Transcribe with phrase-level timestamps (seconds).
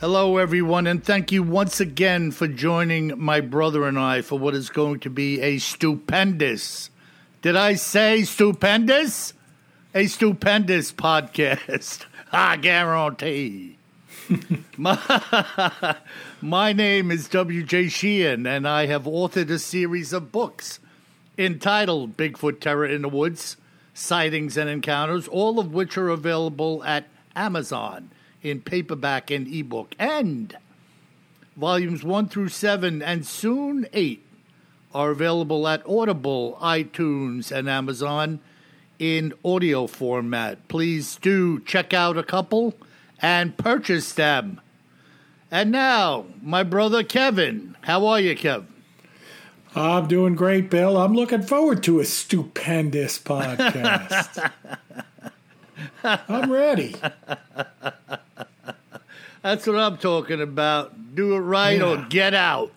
[0.00, 4.54] Hello, everyone, and thank you once again for joining my brother and I for what
[4.54, 6.90] is going to be a stupendous,
[7.42, 9.32] did I say stupendous?
[9.96, 12.06] A stupendous podcast.
[12.32, 13.76] I guarantee.
[14.76, 15.96] my,
[16.40, 17.88] my name is W.J.
[17.88, 20.78] Sheehan, and I have authored a series of books
[21.36, 23.56] entitled Bigfoot Terror in the Woods
[23.94, 28.10] Sightings and Encounters, all of which are available at Amazon
[28.42, 30.56] in paperback and ebook, and
[31.56, 34.24] volumes 1 through 7 and soon 8
[34.94, 38.40] are available at Audible, iTunes, and Amazon
[38.98, 40.66] in audio format.
[40.68, 42.74] Please do check out a couple
[43.20, 44.60] and purchase them.
[45.50, 47.76] And now, my brother Kevin.
[47.82, 48.64] How are you, Kev?
[49.74, 50.96] I'm doing great, Bill.
[50.96, 54.50] I'm looking forward to a stupendous podcast.
[56.04, 56.96] I'm ready.
[59.42, 61.14] That's what I'm talking about.
[61.14, 62.72] Do it right or get out.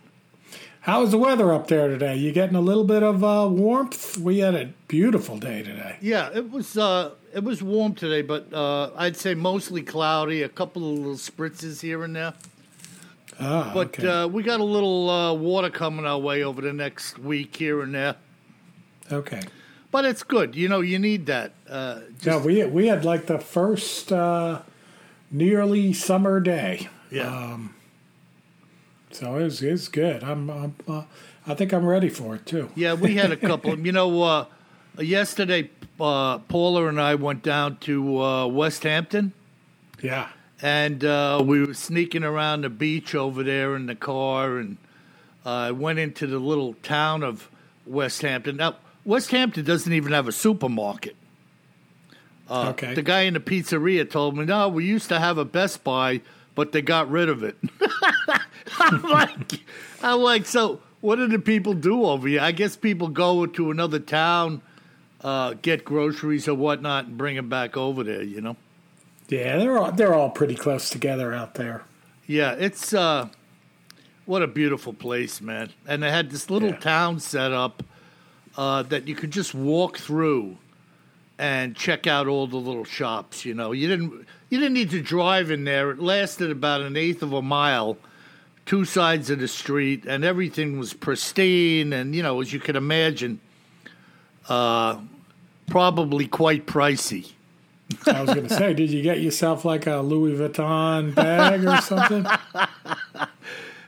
[0.81, 2.15] How's the weather up there today?
[2.15, 4.17] You getting a little bit of uh, warmth?
[4.17, 5.97] We had a beautiful day today.
[6.01, 10.41] Yeah, it was uh, it was warm today, but uh, I'd say mostly cloudy.
[10.41, 12.33] A couple of little spritzes here and there.
[13.39, 14.07] Ah, But okay.
[14.07, 17.81] uh, we got a little uh, water coming our way over the next week here
[17.81, 18.15] and there.
[19.11, 19.41] okay.
[19.91, 20.55] But it's good.
[20.55, 21.51] You know, you need that.
[21.69, 24.61] Uh, Yeah, we we had like the first uh,
[25.31, 27.57] nearly summer day, yeah.
[29.11, 30.23] so it's was, it was good.
[30.23, 31.03] I'm, I'm uh,
[31.47, 32.69] I think I'm ready for it too.
[32.75, 33.77] Yeah, we had a couple.
[33.79, 34.45] you know, uh,
[34.99, 35.69] yesterday,
[35.99, 39.33] uh, Paula and I went down to uh, West Hampton,
[40.01, 40.29] Yeah.
[40.61, 44.77] and uh, we were sneaking around the beach over there in the car, and
[45.45, 47.49] uh, went into the little town of
[47.85, 48.57] West Hampton.
[48.57, 51.15] Now, West Hampton doesn't even have a supermarket.
[52.51, 52.93] Uh, Okay.
[52.93, 56.21] The guy in the pizzeria told me, "No, we used to have a Best Buy,
[56.55, 57.55] but they got rid of it."
[58.79, 59.61] I'm like,
[60.03, 62.41] I'm like, so what do the people do over here?
[62.41, 64.61] I guess people go to another town,
[65.21, 68.21] uh, get groceries or whatnot, and bring them back over there.
[68.23, 68.57] You know?
[69.29, 71.83] Yeah, they're all they're all pretty close together out there.
[72.27, 73.29] Yeah, it's uh,
[74.25, 75.69] what a beautiful place, man.
[75.87, 76.77] And they had this little Yeah.
[76.77, 77.83] town set up
[78.57, 80.57] uh, that you could just walk through
[81.41, 83.45] and check out all the little shops.
[83.45, 85.89] You know, you didn't you didn't need to drive in there.
[85.89, 87.97] It lasted about an eighth of a mile,
[88.67, 91.93] two sides of the street, and everything was pristine.
[91.93, 93.39] And you know, as you can imagine,
[94.47, 94.99] uh,
[95.65, 97.31] probably quite pricey.
[98.05, 101.81] I was going to say, did you get yourself like a Louis Vuitton bag or
[101.81, 102.23] something?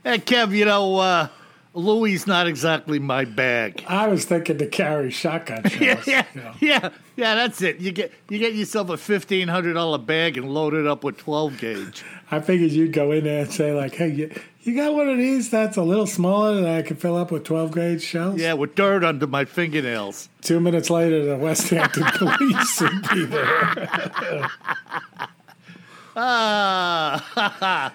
[0.04, 1.28] Hey, Kev, you know, uh,
[1.76, 3.84] Louis not exactly my bag.
[3.88, 6.06] I was thinking to carry shotgun shells.
[6.08, 6.54] yeah, yeah, you know.
[6.62, 7.36] yeah, yeah.
[7.36, 7.80] That's it.
[7.80, 11.18] You get you get yourself a fifteen hundred dollar bag and load it up with
[11.18, 12.04] twelve gauge.
[12.30, 15.18] I figured you'd go in there and say like, "Hey, you, you got one of
[15.18, 18.54] these that's a little smaller that I can fill up with 12 gauge shells." Yeah,
[18.54, 20.30] with dirt under my fingernails.
[20.42, 24.50] Two minutes later, the West Hampton police would be there.
[26.16, 27.94] Ah,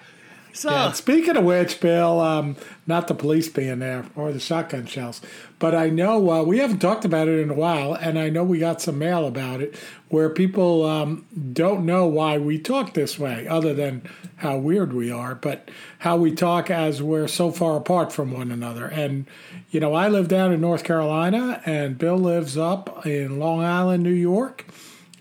[0.59, 4.85] so And speaking of which, Bill, um, not the police being there or the shotgun
[4.85, 5.21] shells,
[5.57, 8.43] but I know uh, we haven't talked about it in a while, and I know
[8.43, 9.75] we got some mail about it
[10.09, 14.01] where people um, don't know why we talk this way, other than
[14.37, 18.51] how weird we are, but how we talk as we're so far apart from one
[18.51, 18.85] another.
[18.85, 19.27] And,
[19.71, 24.03] you know, I live down in North Carolina, and Bill lives up in Long Island,
[24.03, 24.65] New York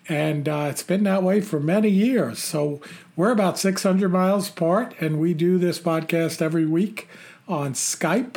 [0.09, 2.39] and uh, it's been that way for many years.
[2.39, 2.81] So
[3.15, 7.09] we're about 600 miles apart, and we do this podcast every week
[7.47, 8.37] on Skype.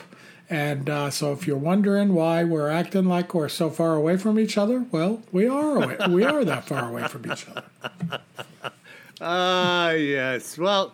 [0.49, 4.37] And uh, so, if you're wondering why we're acting like we're so far away from
[4.37, 7.63] each other, well, we are away, we are that far away from each other.
[9.21, 10.57] ah yes.
[10.57, 10.93] Well,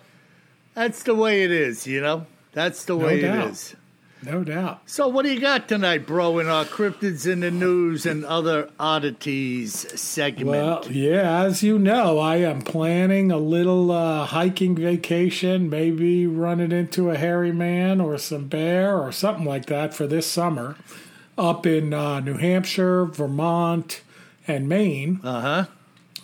[0.76, 1.88] that's the way it is.
[1.88, 3.50] You know, that's the way it doubt.
[3.50, 3.76] is.
[4.24, 4.82] No doubt.
[4.86, 8.70] So, what do you got tonight, bro, in our cryptids in the news and other
[8.80, 10.48] oddities segment?
[10.48, 16.72] Well, yeah, as you know, I am planning a little uh, hiking vacation, maybe running
[16.72, 20.76] into a hairy man or some bear or something like that for this summer
[21.38, 24.02] up in uh, New Hampshire, Vermont,
[24.48, 25.20] and Maine.
[25.24, 25.66] uh huh.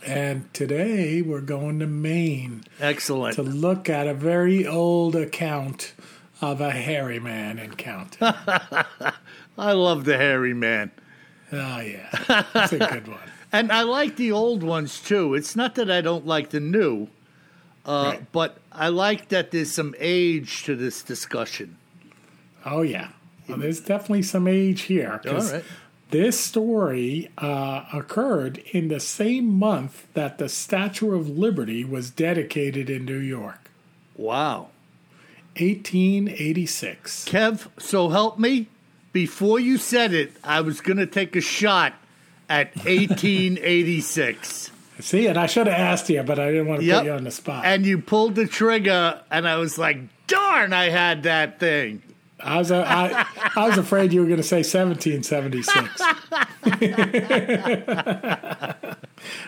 [0.05, 3.35] And today we're going to Maine Excellent.
[3.35, 5.93] to look at a very old account
[6.43, 8.35] of a hairy man encounter.
[9.57, 10.91] I love the hairy man.
[11.51, 12.43] oh, yeah.
[12.55, 13.19] It's a good one.
[13.55, 15.35] And I like the old ones too.
[15.35, 17.07] It's not that I don't like the new,
[17.85, 18.31] uh, Right.
[18.31, 21.77] but I like that there's some age to this discussion.
[22.65, 23.09] Oh, yeah.
[23.47, 25.21] Well, there's definitely some age here.
[25.27, 25.63] All right.
[26.09, 32.89] This story uh, occurred in the same month that the Statue of Liberty was dedicated
[32.89, 33.69] in New York,
[34.15, 34.69] Wow.
[35.59, 37.25] 1886.
[37.25, 38.67] Kev, so help me.
[39.11, 41.93] Before you said it, I was going to take a shot
[42.49, 44.71] at 1886.
[44.99, 46.97] See, and I should have asked you, but I didn't want to Yep.
[46.99, 47.65] put you on the spot.
[47.65, 49.97] And you pulled the trigger, and I was like,
[50.27, 52.01] darn, I had that thing.
[52.39, 53.25] I was uh, I,
[53.55, 56.01] I was afraid you were going to say 1776.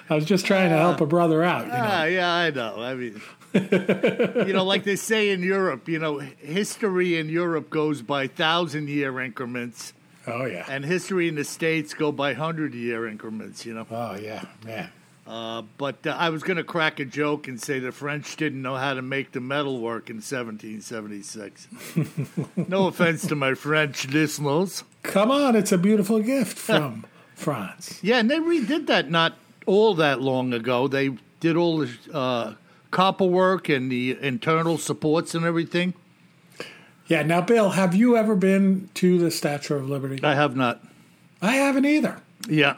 [0.09, 1.65] I was just trying to help a brother out.
[1.65, 1.77] You know?
[1.81, 2.81] Ah, yeah, I know.
[2.81, 3.21] I mean,
[3.55, 8.89] you know, like they say in Europe, you know, history in Europe goes by thousand
[8.89, 9.93] year increments,
[10.27, 10.65] Oh yeah.
[10.67, 13.87] and history in the States go by hundred year increments, you know.
[13.89, 14.43] Oh yeah.
[14.67, 14.87] Yeah.
[15.27, 18.61] Uh, but uh, I was going to crack a joke and say the French didn't
[18.61, 21.67] know how to make the metal work in 1776.
[22.69, 24.83] no offense to my French listeners.
[25.01, 27.05] Come on, it's a beautiful gift from
[27.35, 27.99] France.
[28.03, 29.33] Yeah, and they redid that not
[29.65, 30.87] all that long ago.
[30.87, 32.53] They did all the uh,
[32.95, 35.93] copper work and the internal supports and everything.
[37.07, 37.23] Yeah.
[37.23, 40.23] Now, Bill, have you ever been to the Statue of Liberty?
[40.23, 40.81] I have not.
[41.41, 42.21] I haven't either.
[42.47, 42.77] Yeah.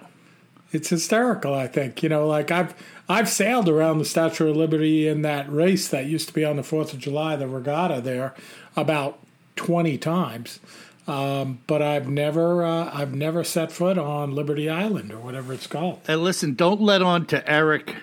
[0.71, 1.53] It's hysterical.
[1.53, 2.73] I think you know, like I've
[3.07, 6.55] I've sailed around the Statue of Liberty in that race that used to be on
[6.55, 8.33] the Fourth of July, the regatta there,
[8.75, 9.19] about
[9.55, 10.59] twenty times.
[11.07, 15.67] Um, but I've never uh, I've never set foot on Liberty Island or whatever it's
[15.67, 16.01] called.
[16.07, 17.95] And listen, don't let on to Eric,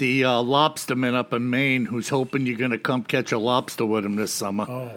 [0.00, 3.86] the uh, lobsterman up in Maine, who's hoping you're going to come catch a lobster
[3.86, 4.66] with him this summer.
[4.68, 4.90] Oh,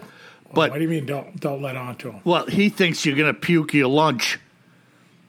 [0.52, 1.06] But- what do you mean?
[1.06, 2.20] Don't don't let on to him?
[2.24, 4.40] Well, he thinks you're going to puke your lunch.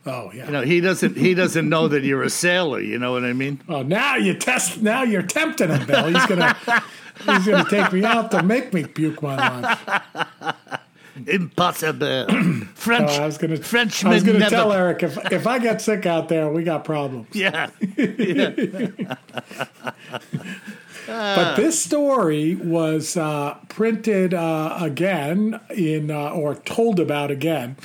[0.08, 0.46] Oh yeah.
[0.46, 1.18] You know, he doesn't.
[1.18, 2.80] He doesn't know that you're a sailor.
[2.80, 3.60] You know what I mean?
[3.68, 4.82] Oh, now you test.
[4.82, 6.06] Now you're tempting him, Bill.
[6.10, 6.56] He's gonna
[7.26, 9.80] he's gonna take me out to make me puke my lunch.
[11.28, 12.28] Impossible.
[12.76, 13.12] French.
[13.12, 16.06] Oh, I was gonna Frenchmen I was gonna tell Eric if if I get sick
[16.06, 17.28] out there, we got problems.
[17.34, 17.70] Yeah.
[21.08, 27.78] But this story was uh, printed uh, again in, uh, or told about again,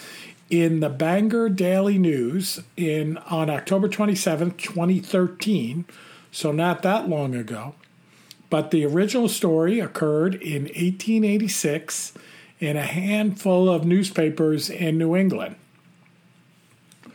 [0.49, 5.85] in the Bangor Daily News in on October twenty seventh, twenty thirteen.
[6.33, 7.75] So not that long ago.
[8.49, 12.15] But the original story occurred in 1886
[12.61, 15.57] in a handful of newspapers in New England.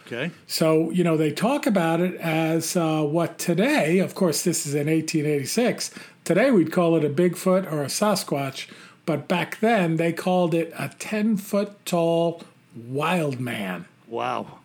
[0.08, 0.32] Okay.
[0.46, 4.74] So, you know, they talk about it as uh, what today, of course, this is
[4.74, 5.92] in 1886.
[6.24, 8.68] Today we'd call it a Bigfoot or a Sasquatch,
[9.06, 12.44] but back then they called it a 10 foot tall
[12.76, 13.86] wild man.
[14.08, 14.60] Wow.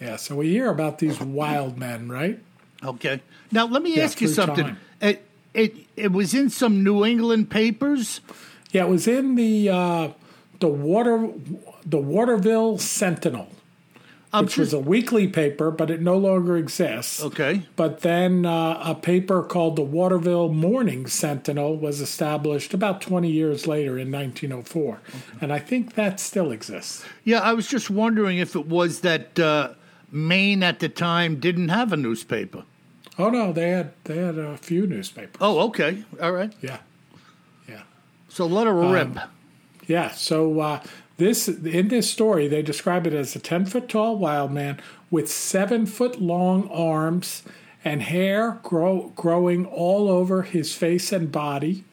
[0.00, 2.38] Yeah, so we hear about these wild men, right?
[2.82, 3.20] Okay.
[3.50, 4.76] Now let me Yeah, ask you something.
[5.00, 8.20] It, it it was in some New England papers.
[8.72, 10.08] Yeah, it was in the uh,
[10.60, 11.30] the water
[11.84, 13.48] the Waterville Sentinel,
[14.32, 17.22] I'm which was a weekly paper, but it no longer exists.
[17.22, 17.62] okay.
[17.76, 23.66] But then uh, a paper called the Waterville Morning Sentinel was established about 20 years
[23.66, 25.00] later in 1904.
[25.40, 27.04] And I think that still exists.
[27.24, 29.74] Yeah, I was just wondering if it was that uh,
[30.10, 32.64] Maine at the time didn't have a newspaper.
[33.18, 35.36] Oh, no, they had they had a few newspapers.
[35.40, 36.04] Oh, okay.
[36.22, 36.52] All right.
[36.62, 36.78] Yeah.
[38.32, 39.18] So let her rip.
[39.86, 40.10] Yeah.
[40.12, 40.82] So uh,
[41.18, 45.30] this in this story, they describe it as a 10 foot tall wild man with
[45.30, 47.42] seven foot long arms
[47.84, 51.84] and hair grow, growing all over his face and body.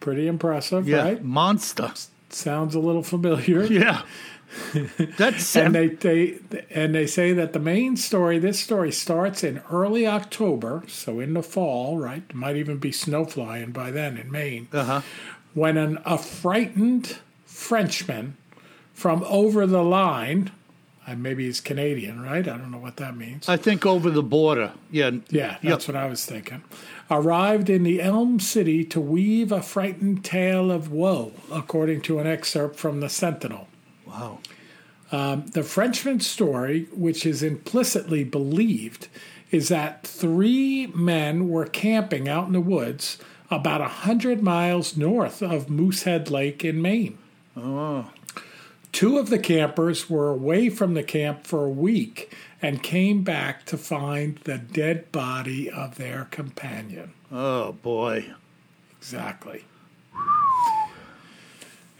[0.00, 1.02] Pretty impressive, yeah.
[1.02, 1.22] right?
[1.22, 1.92] Monster.
[2.30, 3.64] Sounds a little familiar.
[3.70, 4.02] Yeah.
[5.16, 6.38] That's and they, they
[6.70, 11.34] and they say that the main story this story starts in early october so in
[11.34, 15.00] the fall right might even be snow flying by then in maine uh-huh.
[15.54, 18.36] when an, a frightened frenchman
[18.92, 20.50] from over the line
[21.06, 22.48] Uh, maybe he's Canadian, right?
[22.48, 23.46] I don't know what that means.
[23.46, 24.72] I think over the border.
[24.90, 25.10] Yeah.
[25.28, 25.62] Yeah, Yep.
[25.62, 26.62] that's what I was thinking.
[27.10, 32.26] Arrived in the Elm City to weave a frightened tale of woe, according to an
[32.26, 33.68] excerpt from the Sentinel.
[34.14, 34.38] Wow.
[35.10, 39.08] The Frenchman's story, which is implicitly believed,
[39.50, 43.18] is that three men were camping out in the woods
[43.50, 47.18] about a hundred miles north of Moosehead Lake in Maine.
[47.56, 48.10] Oh.
[48.90, 53.64] Two of the campers were away from the camp for a week and came back
[53.66, 57.12] to find the dead body of their companion.
[57.30, 58.32] Oh boy.
[58.98, 59.64] Exactly.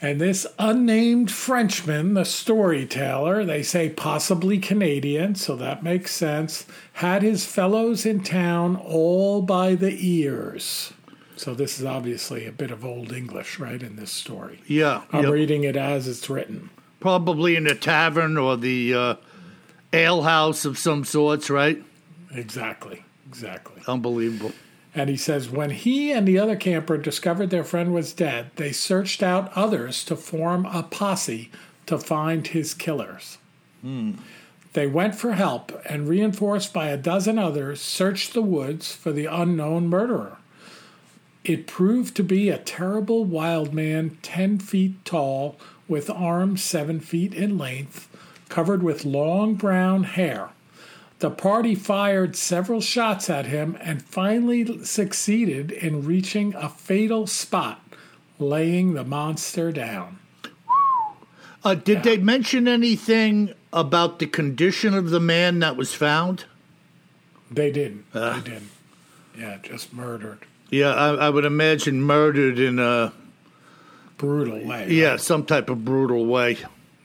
[0.05, 7.23] And this unnamed Frenchman, the storyteller, they say possibly Canadian, so that makes sense, had
[7.23, 10.93] his fellows in town all by the ears.
[11.37, 14.61] So this is obviously a bit of Old English, right, in this story.
[14.67, 15.05] Yeah.
[15.11, 15.33] I'm yep.
[15.33, 16.69] reading it as it's written.
[17.01, 19.15] Probably in a tavern or the uh,
[19.95, 21.83] ale house of some sorts, right?
[22.31, 23.03] Exactly.
[23.27, 23.81] Exactly.
[23.89, 24.53] Unbelievable.
[24.95, 28.71] And he says, when he and the other camper discovered their friend was dead, they
[28.71, 31.51] searched out others to form a posse
[31.87, 33.39] to find his killers.
[33.83, 34.13] Hmm.
[34.73, 39.27] They went for help and, reinforced by a dozen others, searched the woods for the
[39.27, 40.39] unknown murderer.
[41.45, 47.35] It proved to be a terrible wild man, 10 feet tall, with arms 7 feet
[47.35, 48.09] in length,
[48.49, 50.51] covered with long brown hair.
[51.25, 57.83] The party fired several shots at him and finally succeeded in reaching a fatal spot,
[58.39, 60.19] laying the monster down.
[61.65, 66.45] Uh, did they mention anything about the condition of the man that was found?
[67.51, 68.05] They didn't.
[68.13, 68.71] they didn't.
[69.35, 70.41] Yeah, just murdered.
[70.69, 73.15] Yeah, I, I would imagine murdered in a
[74.19, 74.91] Brutal way.
[74.91, 76.59] yeah some type of brutal way.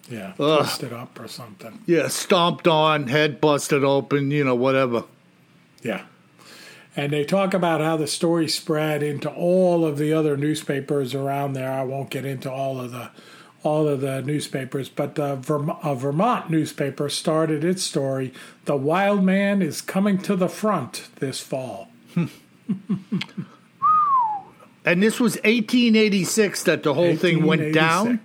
[0.09, 0.33] Yeah.
[0.39, 0.59] Ugh.
[0.59, 1.79] Twisted up or something.
[1.85, 5.03] Yeah, stomped on, head busted open, you know, whatever.
[5.81, 6.05] Yeah.
[6.95, 11.53] And they talk about how the story spread into all of the other newspapers around
[11.53, 11.71] there.
[11.71, 13.11] I won't get into all of the
[13.61, 18.33] all of the newspapers, but the Verm- a Vermont newspaper started its story.
[18.63, 21.89] The wild man is coming to the front this fall.
[24.85, 28.21] And this was 1886 that the whole thing went down.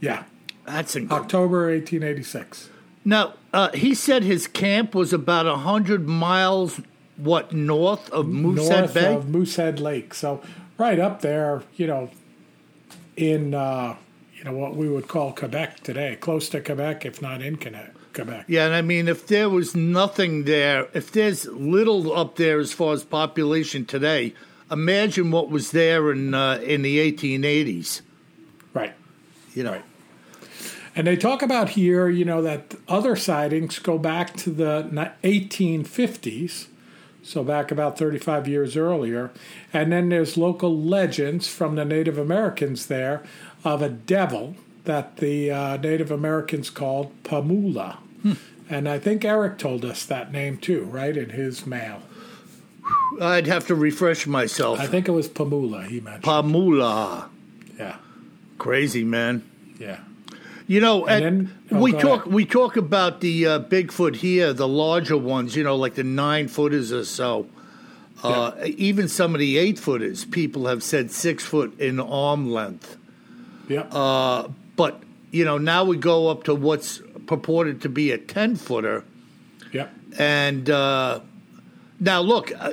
[0.00, 0.24] Yeah,
[0.64, 1.24] That's incredible.
[1.24, 2.70] October 1886.
[3.04, 6.80] Now, uh, he said his camp was about 100 miles,
[7.16, 9.14] what, north of Moosehead north Bay?
[9.14, 10.14] of Moosehead Lake.
[10.14, 10.40] So
[10.78, 12.10] right up there, you know,
[13.16, 13.96] in uh,
[14.34, 17.94] you know what we would call Quebec today, close to Quebec, if not in Quebec.
[18.14, 18.44] Quebec.
[18.46, 22.72] Yeah, and I mean, if there was nothing there, if there's little up there as
[22.72, 24.34] far as population today,
[24.70, 28.02] imagine what was there in uh, in the 1880s.
[28.74, 28.92] Right.
[29.54, 29.84] You know, Right.
[30.94, 36.66] And they talk about here, you know, that other sightings go back to the 1850s,
[37.22, 39.30] so back about 35 years earlier.
[39.72, 43.22] And then there's local legends from the Native Americans there
[43.64, 47.98] of a devil that the uh, Native Americans called Pamola.
[48.68, 52.00] And I think Eric told us that name too, right, in his mail.
[53.20, 54.80] I'd have to refresh myself.
[54.80, 56.24] I think it was Pamola he mentioned.
[56.24, 57.28] Pamola,
[57.78, 57.96] yeah,
[58.58, 59.42] crazy man.
[59.78, 59.98] yeah.
[60.72, 62.32] You know, And then- oh, we talk ahead.
[62.32, 65.54] we talk about the uh, Bigfoot here, the larger ones.
[65.54, 67.46] You know, like the nine footers or so.
[68.22, 72.96] Uh, Even some of the eight footers, people have said six foot in arm length.
[73.68, 73.88] Yep.
[73.92, 78.56] Uh, but you know, now we go up to what's purported to be a ten
[78.56, 79.04] footer,
[79.72, 79.92] yep.
[80.18, 81.20] and uh,
[82.00, 82.72] now look, uh,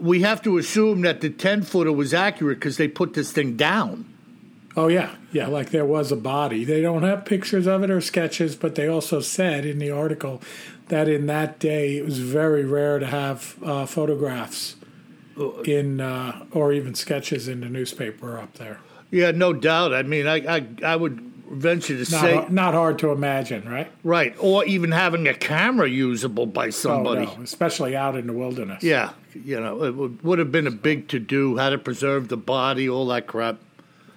[0.00, 3.56] we have to assume that the ten footer was accurate because they put this thing
[3.56, 4.04] down.
[4.76, 5.46] Oh yeah, yeah.
[5.46, 6.64] Like there was a body.
[6.64, 10.42] They don't have pictures of it or sketches, but they also said in the article
[10.88, 14.76] that in that day it was very rare to have uh, photographs
[15.64, 18.80] in uh, or even sketches in the newspaper up there.
[19.10, 19.94] Yeah, no doubt.
[19.94, 23.90] I mean, I I, I would venture to Not, say not hard to imagine, right?
[24.02, 27.26] right, or even having a camera usable by somebody.
[27.26, 28.82] Oh no, especially out in the wilderness.
[28.82, 31.56] Yeah, you know, it would, would have been a big to do.
[31.56, 33.58] How to preserve the body, all that crap.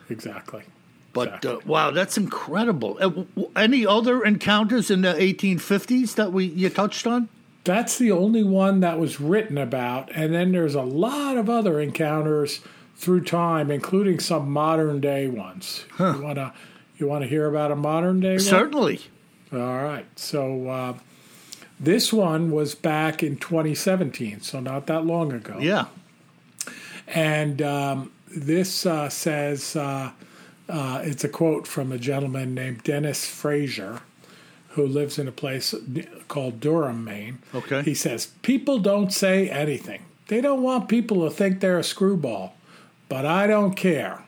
[0.09, 0.63] Exactly.
[1.11, 1.51] But Exactly.
[1.51, 2.97] uh, wow, that's incredible.
[3.01, 7.29] Uh, any other encounters in the 1850s that we you touched on?
[7.63, 11.79] That's the only one that was written about, and then there's a lot of other
[11.79, 12.61] encounters
[12.95, 15.85] through time, including some modern day ones.
[15.99, 16.53] You wanna
[16.97, 18.39] you wanna hear about a modern day one?
[18.39, 19.01] Certainly.
[19.51, 20.05] All right.
[20.15, 20.93] So uh,
[21.79, 25.57] this one was back in 2017, so not that long ago.
[25.59, 25.85] Yeah.
[27.07, 30.12] And um, this uh, says uh,
[30.67, 34.01] uh, it's a quote from a gentleman named Dennis Fraser,
[34.69, 35.74] who lives in a place
[36.27, 37.39] called Durham, Maine.
[37.55, 37.81] Okay.
[37.81, 40.03] He says, People don't say anything.
[40.27, 42.55] They don't want people to think they're a screwball,
[43.07, 44.24] but I don't care.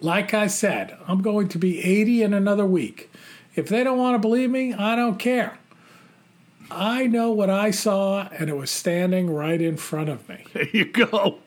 [0.00, 3.10] Like I said, I'm going to be 80 in another week.
[3.56, 5.58] If they don't want to believe me, I don't care.
[6.70, 10.44] I know what I saw, and it was standing right in front of me.
[10.52, 11.38] There you go.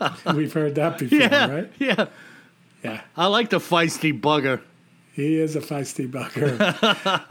[0.34, 1.72] We've heard that before, Yeah, right?
[1.78, 2.06] yeah.
[2.82, 3.00] Yeah.
[3.16, 4.60] I like the feisty bugger.
[5.12, 6.60] He is a feisty bugger.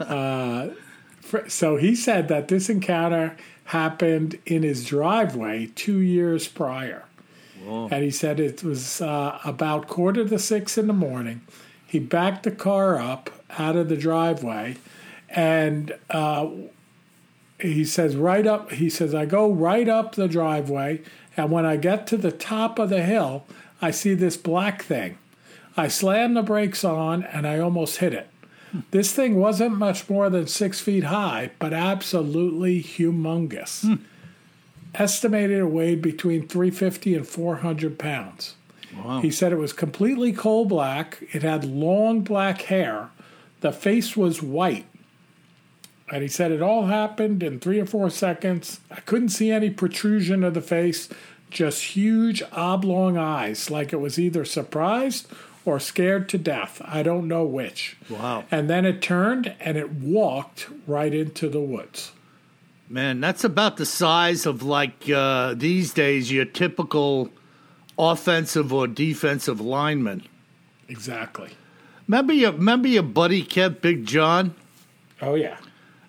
[0.00, 0.74] uh,
[1.20, 7.04] fr- so he said that this encounter happened in his driveway two years prior.
[7.68, 11.40] And he said it was uh, about quarter to six in the morning.
[11.84, 14.76] He backed the car up out of the driveway,
[15.28, 16.48] and uh,
[17.60, 21.00] he says, right up, he says, I go right up the driveway,
[21.36, 23.44] and when I get to the top of the hill,
[23.82, 25.18] I see this black thing.
[25.76, 28.28] I slam the brakes on and I almost hit it.
[28.90, 33.98] This thing wasn't much more than six feet high, but absolutely humongous.
[34.94, 38.54] Estimated it weighed between 350 and 400 pounds.
[39.04, 39.20] Wow.
[39.20, 41.22] He said it was completely coal black.
[41.32, 43.10] It had long black hair.
[43.60, 44.86] The face was white.
[46.10, 48.80] And he said it all happened in three or four seconds.
[48.90, 51.08] I couldn't see any protrusion of the face,
[51.50, 55.26] just huge oblong eyes, like it was either surprised
[55.64, 56.80] or scared to death.
[56.84, 57.96] I don't know which.
[58.08, 58.44] Wow.
[58.50, 62.12] And then it turned and it walked right into the woods.
[62.88, 67.30] Man, that's about the size of like uh, these days your typical
[67.98, 70.22] offensive or defensive lineman.
[70.88, 71.50] Exactly.
[72.06, 74.54] Remember your remember your buddy Kev Big John?
[75.20, 75.56] Oh, yeah.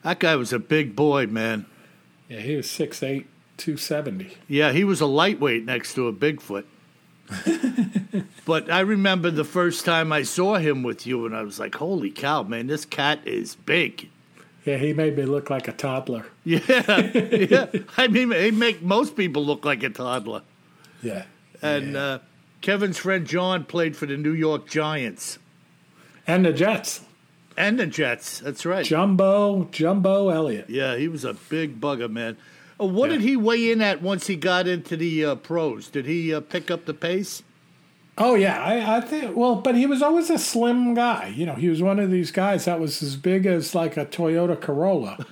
[0.07, 1.65] That guy was a big boy, man.
[2.29, 3.25] Yeah, he was 6'8,
[3.57, 4.37] 270.
[4.47, 6.63] Yeah, he was a lightweight next to a Bigfoot.
[8.45, 11.75] but I remember the first time I saw him with you, and I was like,
[11.75, 12.67] "Holy cow, man!
[12.67, 14.07] This cat is big."
[14.63, 16.25] Yeah, he made me look like a toddler.
[16.45, 16.61] Yeah,
[17.01, 17.65] yeah.
[17.97, 20.43] I mean, he make most people look like a toddler.
[21.03, 21.25] Yeah.
[21.61, 22.19] And uh,
[22.61, 25.37] Kevin's friend John played for the New York Giants
[26.25, 27.01] And the Jets.
[27.57, 28.39] And the Jets.
[28.39, 28.85] That's right.
[28.85, 30.69] Jumbo, Jumbo Elliott.
[30.69, 32.37] Yeah, he was a big bugger, man.
[32.79, 33.17] Uh, what Yeah.
[33.17, 35.89] did he weigh in at once he got into the uh, pros?
[35.89, 37.43] Did he uh, pick up the pace?
[38.19, 39.35] Oh yeah, I, I think.
[39.37, 41.27] Well, but he was always a slim guy.
[41.35, 44.07] You know, he was one of these guys that was as big as like a
[44.07, 45.23] Toyota Corolla,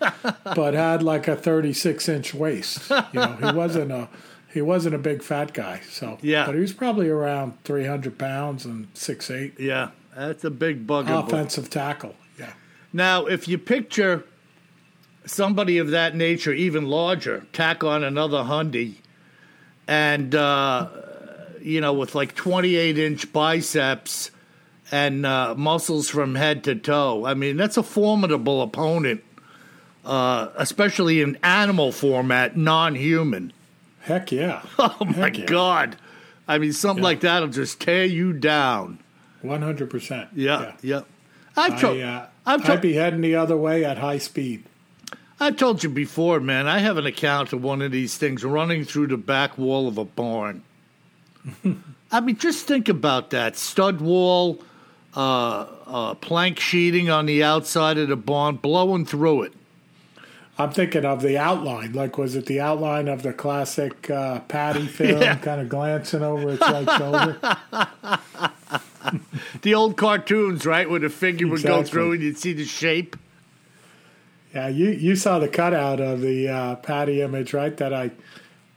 [0.55, 2.88] but had like a thirty-six inch waist.
[2.91, 4.07] You know, he wasn't a
[4.53, 5.81] he wasn't a big fat guy.
[5.89, 6.45] So Yeah.
[6.45, 9.59] but he was probably around three hundred pounds and six eight.
[9.59, 11.08] Yeah, that's a big bugger.
[11.08, 11.19] boy.
[11.28, 12.15] Offensive tackle.
[12.39, 12.54] Yeah.
[12.93, 14.23] Now, if you picture
[15.25, 18.95] somebody of that nature, even larger, tack on another hundy,
[19.88, 20.88] and uh,
[21.62, 24.32] you know, with like twenty-eight inch biceps
[24.91, 27.25] and uh, muscles from head to toe.
[27.25, 29.23] I mean, that's a formidable opponent,
[30.06, 33.51] uh, especially in animal format, non-human.
[34.01, 34.62] Heck yeah.
[34.80, 35.45] Oh my yeah.
[35.45, 35.97] God!
[36.47, 37.10] I mean, something Yeah.
[37.10, 38.99] like that'll just tear you down.
[39.45, 40.29] One hundred percent.
[40.36, 41.01] Yeah, yeah.
[41.58, 44.63] I've told, uh, I've I'd be heading the other way at high speed.
[45.39, 46.67] I've told you before, man.
[46.67, 49.97] I have an account of one of these things running through the back wall of
[49.97, 50.63] a barn.
[52.12, 54.62] I mean, just think about that stud wall,
[55.15, 59.53] uh, uh, plank sheeting on the outside of the barn, blowing through it.
[60.58, 61.91] I'm thinking of the outline.
[61.91, 65.36] Like, was it the outline of the classic uh, Patty film, Yeah.
[65.36, 67.38] kind of glancing over its right shoulder?
[69.61, 73.15] The old cartoons, right, where the figure would go through and you'd see the shape.
[74.53, 77.75] Yeah, you, you saw the cutout of the uh, Patty image, right?
[77.77, 78.11] That I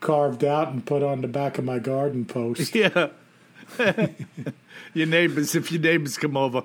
[0.00, 2.74] carved out and put on the back of my garden post.
[2.78, 3.08] Yeah.
[4.94, 6.62] your neighbors, if your neighbors come over.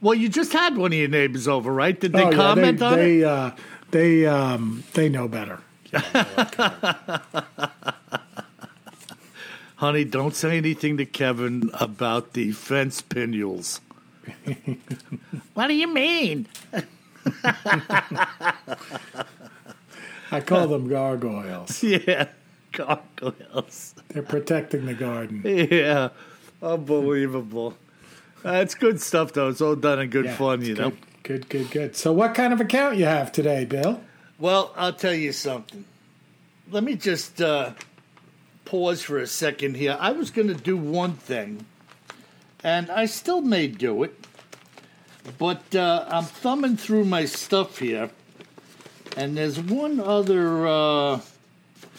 [0.00, 1.98] Well, you just had one of your neighbors over, right?
[2.00, 2.96] Did they Oh, yeah, comment they, on it?
[2.96, 3.50] they, uh,
[3.90, 5.60] they, um, they know better.
[9.80, 13.80] Honey, don't say anything to Kevin about the fence pinules.
[15.54, 16.46] what do you mean?
[20.30, 21.82] I call them gargoyles.
[21.82, 22.28] Yeah,
[22.72, 23.94] gargoyles.
[24.08, 25.40] They're protecting the garden.
[25.46, 26.10] Yeah,
[26.62, 27.74] unbelievable.
[28.42, 29.48] That's good stuff, though.
[29.48, 30.90] It's all done in good Yeah, fun, it's you know.
[30.90, 31.96] good, good, good, good.
[31.96, 34.02] So, what kind of account you have today, Bill?
[34.38, 35.86] Well, I'll tell you something.
[36.70, 37.72] Let me just uh,
[38.70, 39.96] pause for a second here.
[39.98, 41.66] I was going to do one thing,
[42.62, 44.14] and I still may do it,
[45.38, 48.10] but uh, I'm thumbing through my stuff here,
[49.16, 50.68] and there's one other.
[50.68, 51.20] Uh,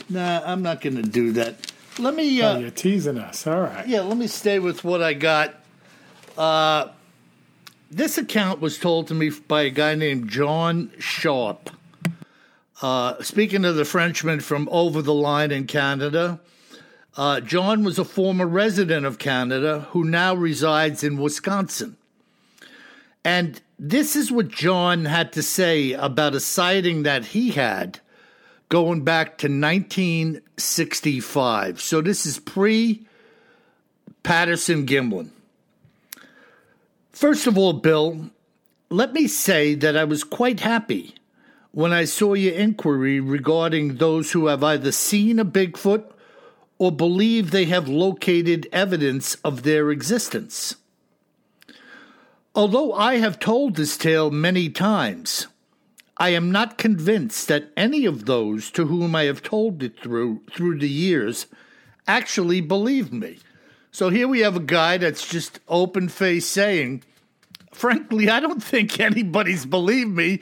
[0.07, 1.73] nah, I'm not going to do that.
[1.99, 2.41] Let me.
[2.41, 3.45] Uh, oh, you're teasing us.
[3.45, 3.85] All right.
[3.85, 5.55] yeah, let me stay with what I got.
[6.37, 6.87] Uh,
[7.89, 11.69] this account was told to me by a guy named John Sharp.
[12.81, 16.39] Uh, speaking of the Frenchman from over the line in Canada,
[17.17, 21.97] uh, John was a former resident of Canada who now resides in Wisconsin.
[23.23, 27.99] And this is what John had to say about a sighting that he had
[28.69, 31.81] going back to 1965.
[31.81, 33.05] So this is pre
[34.23, 35.31] Patterson Gimlin.
[37.11, 38.29] First of all, Bill,
[38.89, 41.15] let me say that I was quite happy
[41.71, 46.05] when I saw your inquiry regarding those who have either seen a Bigfoot
[46.81, 50.77] or believe they have located evidence of their existence.
[52.55, 55.45] Although I have told this tale many times,
[56.17, 60.41] I am not convinced that any of those to whom I have told it through
[60.51, 61.45] through the years
[62.07, 63.37] actually believe me.
[63.91, 67.03] So here we have a guy that's just open faced saying,
[67.71, 70.39] frankly, I don't think anybody's believed me,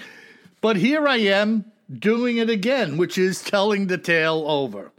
[0.61, 4.93] but here I am doing it again, which is telling the tale over.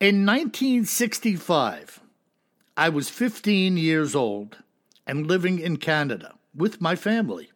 [0.00, 2.00] In 1965,
[2.74, 4.56] I was 15 years old
[5.06, 7.50] and living in Canada with my family,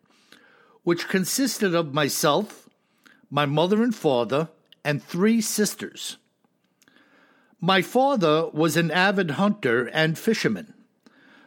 [0.83, 2.69] which consisted of myself,
[3.31, 4.51] my mother and father,
[4.85, 6.19] and three sisters.
[7.63, 10.75] My father was an avid hunter and fisherman,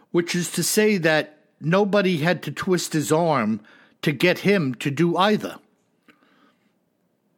[0.09, 3.59] which is to say that nobody had to twist his arm
[4.01, 5.59] to get him to do either.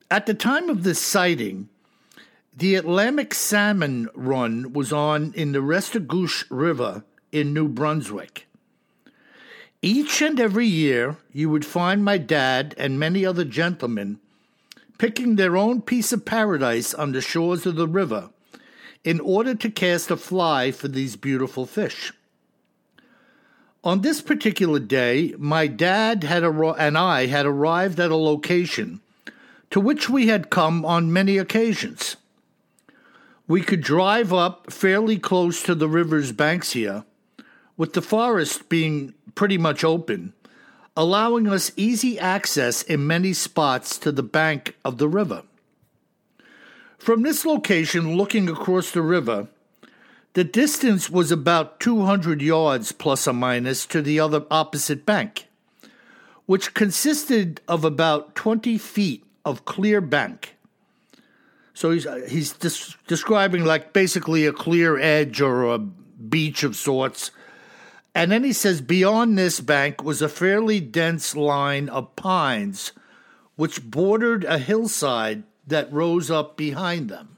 [0.10, 1.68] At the time of this sighting,
[2.56, 8.48] the Atlantic salmon run was on in the Restigouche River in New Brunswick.
[9.82, 14.20] Each and every year, you would find my dad and many other gentlemen
[14.98, 18.30] picking their own piece of paradise on the shores of the river
[19.06, 22.12] in order to cast a fly for these beautiful fish.
[23.82, 29.00] On this particular day, my dad had ar- and I had arrived at a location
[29.72, 32.18] to which we had come on many occasions.
[33.50, 37.04] We could drive up fairly close to the river's banks here,
[37.78, 40.34] with the forest being pretty much open,
[40.96, 45.42] allowing us easy access in many spots to the bank of the river.
[47.00, 49.48] From this location, looking across the river,
[50.34, 55.48] the distance was about 200 yards plus or minus to the other opposite bank,
[56.46, 60.56] which consisted of about 20 feet of clear bank.
[61.74, 66.76] So he's, uh, he's des- describing like basically a clear edge or a beach of
[66.76, 67.32] sorts.
[68.14, 72.92] And then he says beyond this bank was a fairly dense line of pines
[73.56, 77.38] which bordered a hillside that rose up behind them.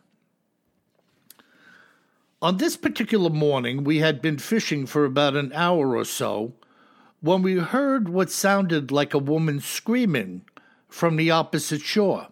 [2.42, 6.54] On this particular morning, we had been fishing for about an hour or so
[7.22, 10.42] when we heard what sounded like a woman screaming
[10.88, 12.30] from the opposite shore,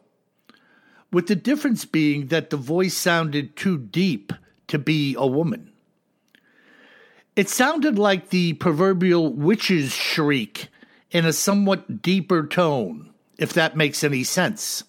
[1.11, 4.31] with the difference being that the voice sounded too deep
[4.67, 5.71] to be a woman.
[7.35, 10.67] It sounded like the proverbial witch's shriek
[11.11, 14.83] in a somewhat deeper tone, if that makes any sense.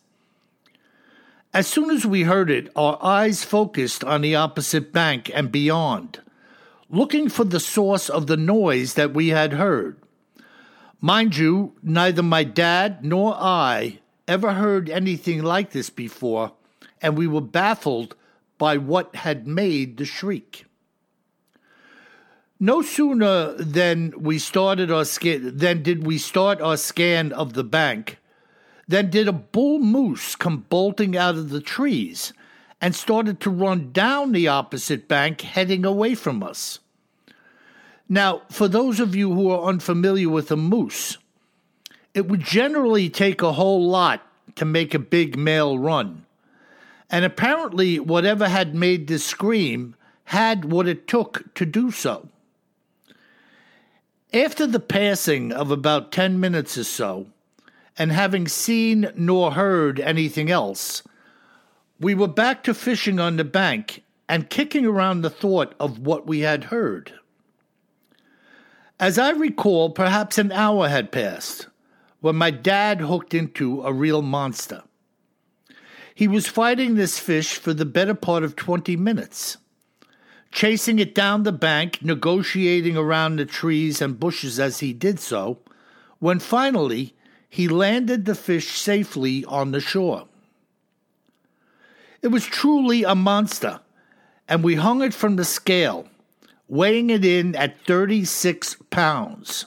[1.54, 6.20] As soon as we heard it, our eyes focused on the opposite bank and beyond,
[6.90, 9.96] looking for the source of the noise that we had heard.
[11.00, 13.99] Mind you, neither my dad nor I
[14.30, 16.52] ever heard anything like this before,
[17.02, 18.16] and we were baffled
[18.56, 20.64] by what had made the shriek.
[22.58, 27.64] No sooner than we started our scan, than did we start our scan of the
[27.64, 28.18] bank
[28.90, 32.32] then did a bull moose come bolting out of the trees
[32.80, 36.80] and started to run down the opposite bank, heading away from us.
[38.08, 41.18] Now, for those of you who are unfamiliar with a moose,
[42.14, 46.24] it would generally take a whole lot to make a big male run.
[47.08, 49.94] And apparently, whatever had made this scream
[50.24, 52.28] had what it took to do so.
[54.32, 57.26] After the passing of about 10 minutes or so,
[57.98, 61.02] and having seen nor heard anything else,
[61.98, 66.26] we were back to fishing on the bank and kicking around the thought of what
[66.26, 67.12] we had heard.
[69.00, 71.66] As I recall, perhaps an hour had passed
[72.20, 74.82] when my dad hooked into a real monster.
[76.14, 79.56] He was fighting this fish for the better part of 20 minutes,
[80.52, 85.58] chasing it down the bank, negotiating around the trees and bushes as he did so,
[86.18, 87.14] when finally
[87.48, 90.26] he landed the fish safely on the shore.
[92.22, 93.80] It was truly a monster,
[94.46, 96.06] and we hung it from the scale,
[96.68, 99.66] weighing it in at 36 pounds.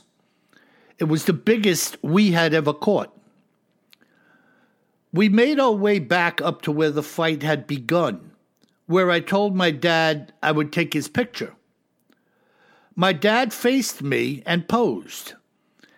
[1.00, 3.16] It was the biggest we had ever caught.
[5.12, 8.32] We made our way back up to where the fight had begun,
[8.88, 11.54] where I told my dad I would take his picture.
[12.96, 15.34] My dad faced me and posed.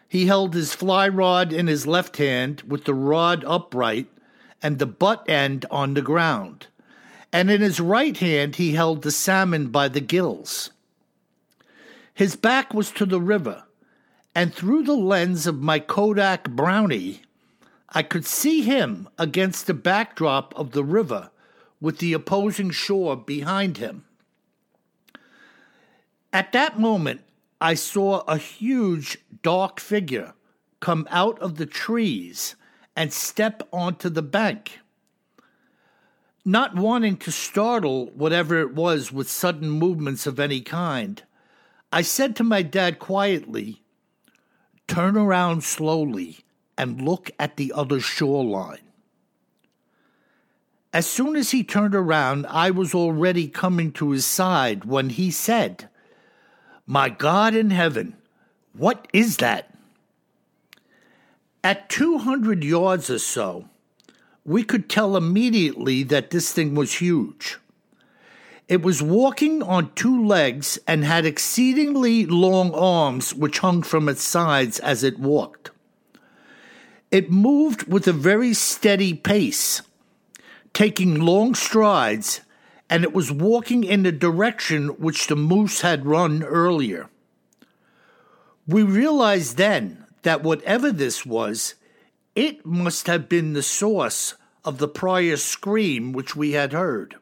[0.07, 4.07] He held his fly rod in his left hand with the rod upright
[4.61, 6.67] and the butt end on the ground,
[7.33, 10.71] and in his right hand he held the salmon by the gills.
[12.13, 13.64] His back was to the river,
[14.35, 17.21] and through the lens of my Kodak Brownie,
[17.89, 21.31] I could see him against the backdrop of the river
[21.79, 24.03] with the opposing shore behind him.
[26.33, 27.21] At that moment,
[27.61, 30.33] I saw a huge dark figure
[30.81, 32.55] come out of the trees
[32.93, 34.79] and step onto the bank.
[36.43, 41.23] Not wanting to startle whatever it was with sudden movements of any kind,
[41.91, 43.81] I said to my dad quietly,
[44.87, 46.39] Turn around slowly
[46.77, 48.79] and look at the other shoreline.
[50.93, 55.29] As soon as he turned around, I was already coming to his side when he
[55.29, 55.89] said,
[56.87, 58.15] My God in heaven,
[58.71, 59.75] what is that?
[61.63, 63.67] At 200 yards or so,
[64.45, 67.57] we could tell immediately that this thing was huge.
[68.67, 74.23] It was walking on two legs and had exceedingly long arms which hung from its
[74.23, 75.69] sides as it walked.
[77.11, 79.83] It moved with a very steady pace,
[80.73, 82.41] taking long strides,
[82.89, 87.09] and it was walking in the direction which the moose had run earlier.
[88.67, 91.75] We realized then that whatever this was,
[92.33, 97.15] it must have been the source of the prior scream which we had heard.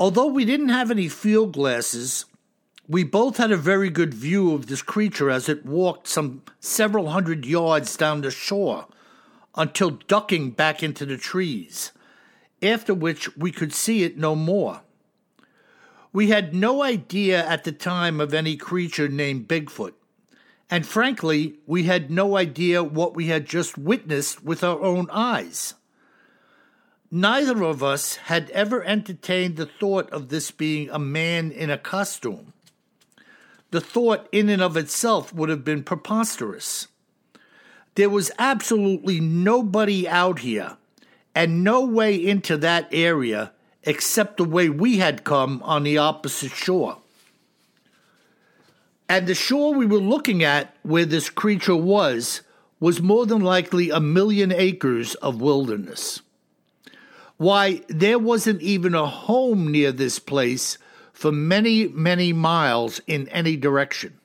[0.00, 2.24] Although we didn't have any field glasses,
[2.86, 7.10] we both had a very good view of this creature as it walked some several
[7.10, 8.86] hundred yards down the shore
[9.56, 11.90] until ducking back into the trees,
[12.62, 14.82] after which we could see it no more.
[16.12, 19.94] We had no idea at the time of any creature named Bigfoot,
[20.70, 25.74] and frankly, we had no idea what we had just witnessed with our own eyes.
[27.10, 31.78] Neither of us had ever entertained the thought of this being a man in a
[31.78, 32.52] costume.
[33.70, 36.88] The thought, in and of itself, would have been preposterous.
[37.94, 40.76] There was absolutely nobody out here,
[41.34, 43.52] and no way into that area
[43.84, 46.98] except the way we had come on the opposite shore.
[49.08, 52.42] And the shore we were looking at, where this creature was,
[52.80, 56.20] was more than likely a million acres of wilderness.
[57.38, 60.76] Why, there wasn't even a home near this place
[61.12, 64.18] for many, many miles in any direction.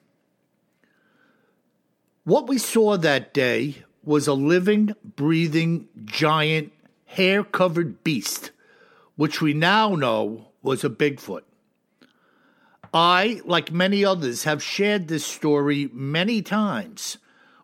[2.23, 6.73] What we saw that day was a living, breathing, giant,
[7.05, 8.49] hair covered beast,
[9.15, 11.43] which we now know was a Bigfoot.
[12.93, 17.17] I, like many others, have shared this story many times,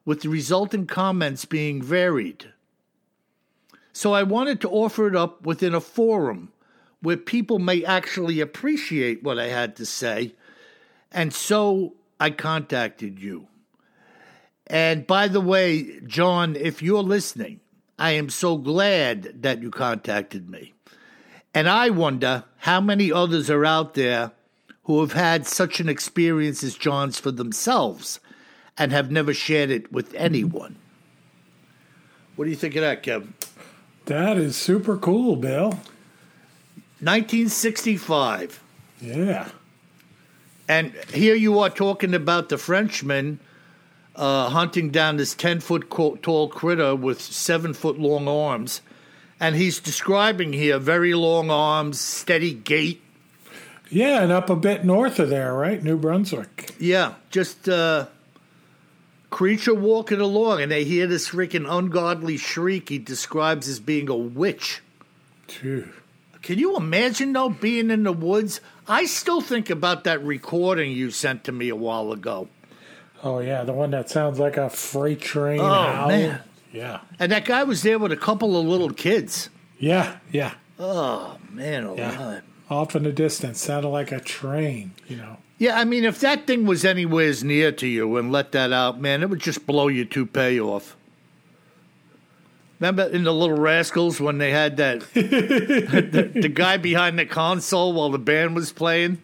[0.05, 2.53] with the resultant comments being varied.
[3.99, 6.53] So I wanted to offer it up within a forum
[7.01, 10.35] where people may actually appreciate what I had to say.
[11.12, 13.49] And so I contacted you.
[14.67, 17.59] And by the way, John, if you're listening,
[17.97, 20.75] I am so glad that you contacted me.
[21.53, 24.31] And I wonder how many others are out there
[24.83, 28.21] who have had such an experience as John's for themselves
[28.77, 30.77] and have never shared it with anyone.
[32.38, 33.33] What do you think of that, Kevin?
[34.10, 35.69] That is super cool, Bill.
[37.00, 38.60] 1965.
[39.00, 39.50] Yeah.
[40.67, 43.39] And here you are talking about the Frenchman
[44.15, 48.82] uh, hunting down this 10 foot tall critter with seven foot long arms.
[49.39, 53.04] And he's describing here very long arms, steady gait.
[53.91, 55.84] Yeah, and up a bit north of there, right?
[55.84, 56.74] New Brunswick.
[56.80, 58.08] Yeah, just uh,
[59.29, 64.15] creature walking along, and they hear this freaking ungodly shriek he describes as being a
[64.15, 64.81] witch.
[65.47, 65.89] Phew.
[66.41, 68.61] Can you imagine though being in the woods?
[68.87, 72.47] I still think about that recording you sent to me a while ago.
[73.23, 75.59] Oh yeah, the one that sounds like a freight train.
[75.59, 76.07] Oh howl.
[76.07, 77.01] man, Yeah.
[77.19, 79.49] and that guy was there with a couple of little kids.
[79.77, 80.53] Yeah, yeah.
[80.79, 81.97] Oh man, alive.
[81.99, 82.39] Yeah.
[82.69, 84.91] Off in the distance, sounded like a train.
[85.09, 85.37] You know.
[85.60, 89.00] Yeah, I mean, if that thing was anywheres near to you and let that out,
[89.00, 90.95] man, it would just blow your toupee off.
[92.80, 97.91] Remember in the Little Rascals when they had that the, the guy behind the console
[97.91, 99.19] while the band was playing?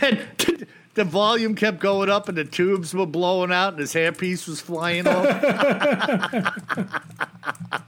[0.00, 0.24] and
[0.94, 4.60] the volume kept going up, and the tubes were blowing out, and his hairpiece was
[4.60, 5.26] flying off.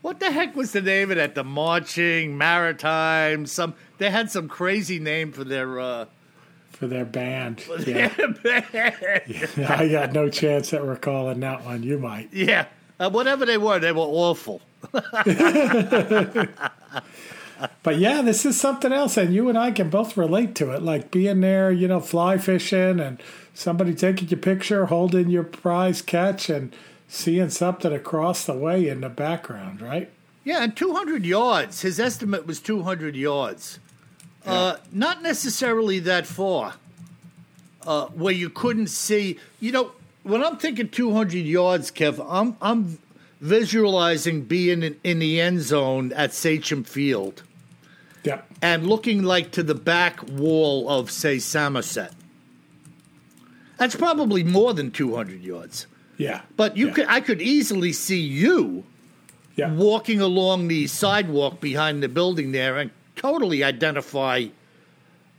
[0.00, 1.34] what the heck was the name of that?
[1.34, 3.46] The Marching Maritime.
[3.46, 5.80] Some they had some crazy name for their.
[5.80, 6.06] Uh,
[6.80, 7.62] for their band.
[7.86, 8.10] Yeah.
[9.68, 11.82] I got no chance at recalling that one.
[11.82, 12.32] You might.
[12.32, 12.66] Yeah.
[12.98, 14.62] Uh, whatever they were, they were awful.
[17.82, 20.82] but yeah, this is something else, and you and I can both relate to it.
[20.82, 26.00] Like being there, you know, fly fishing, and somebody taking your picture, holding your prize
[26.00, 26.74] catch, and
[27.08, 30.10] seeing something across the way in the background, right?
[30.44, 31.82] Yeah, and 200 yards.
[31.82, 33.78] His estimate was 200 yards.
[34.44, 34.52] Yeah.
[34.52, 36.74] Uh, not necessarily that far,
[37.86, 39.38] uh, where you couldn't see.
[39.60, 42.98] You know, when I'm thinking 200 yards, Kev, I'm I'm
[43.40, 47.42] visualizing being in, in the end zone at Sachem Field.
[48.22, 48.42] Yeah.
[48.60, 52.12] And looking like to the back wall of, say, Somerset.
[53.78, 55.86] That's probably more than 200 yards.
[56.18, 56.42] Yeah.
[56.56, 56.92] But you yeah.
[56.92, 58.84] could I could easily see you
[59.56, 59.72] yeah.
[59.72, 64.46] walking along the sidewalk behind the building there and totally identify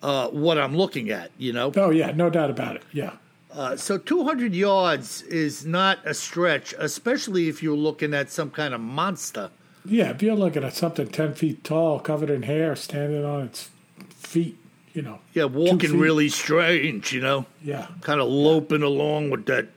[0.02, 1.72] uh, what I'm looking at, you know?
[1.76, 2.84] Oh, yeah, no doubt about it.
[2.92, 3.14] Yeah.
[3.54, 8.74] Uh, so 200 yards is not a stretch, especially if you're looking at some kind
[8.74, 9.50] of monster.
[9.84, 13.70] Yeah, if you're looking at something 10 feet tall, covered in hair, standing on its
[14.10, 14.58] feet,
[14.94, 15.20] you know.
[15.34, 17.46] Yeah, walking really strange, you know?
[17.62, 17.88] Yeah.
[18.02, 19.68] Kind of loping along with that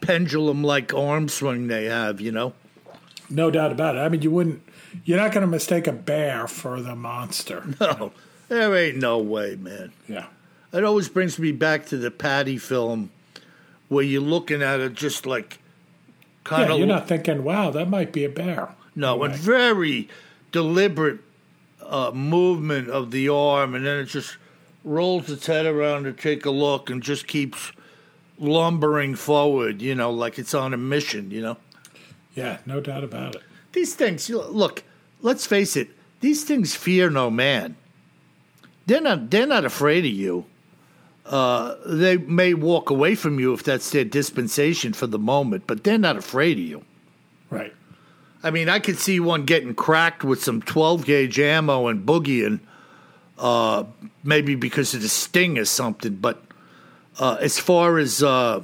[0.00, 2.52] pendulum like arm swing they have, you know?
[3.30, 4.00] No doubt about it.
[4.00, 4.62] I mean, you wouldn't
[5.04, 7.64] you're not going to mistake a bear for the monster.
[7.80, 8.12] No,
[8.48, 9.92] there ain't no way, man.
[10.06, 10.26] Yeah.
[10.72, 13.10] It always brings me back to the Patty film
[13.88, 15.58] where you're looking at it just like
[16.44, 16.78] kind yeah, of.
[16.78, 18.74] You're not thinking, wow, that might be a bear.
[18.94, 19.30] No, right.
[19.30, 20.08] and very
[20.52, 21.20] deliberate
[21.82, 24.36] uh, movement of the arm, and then it just
[24.84, 27.72] rolls its head around to take a look and just keeps
[28.38, 31.56] lumbering forward, you know, like it's on a mission, you know?
[32.34, 33.42] Yeah, no doubt about it.
[33.74, 34.84] These things, look,
[35.20, 35.88] let's face it,
[36.20, 37.76] these things fear no man.
[38.86, 40.46] They're not, they're not afraid of you.
[41.26, 45.82] Uh, they may walk away from you if that's their dispensation for the moment, but
[45.82, 46.84] they're not afraid of you.
[47.50, 47.74] Right.
[48.44, 52.60] I mean, I could see one getting cracked with some 12 gauge ammo and boogieing,
[53.38, 53.84] uh,
[54.22, 56.14] maybe because of the sting or something.
[56.14, 56.40] But
[57.18, 58.60] uh, as far as uh,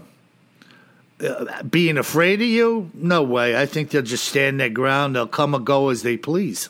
[1.23, 2.91] uh, being afraid of you?
[2.95, 3.61] No way.
[3.61, 5.17] I think they'll just stand their ground.
[5.17, 6.69] They'll come and go as they please.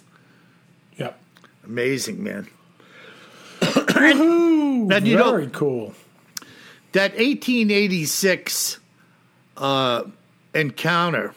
[0.96, 1.20] Yep.
[1.64, 2.48] Amazing, man.
[3.60, 5.94] and, and, you Very know, cool.
[6.92, 8.80] That 1886
[9.56, 10.04] uh,
[10.54, 11.34] encounter,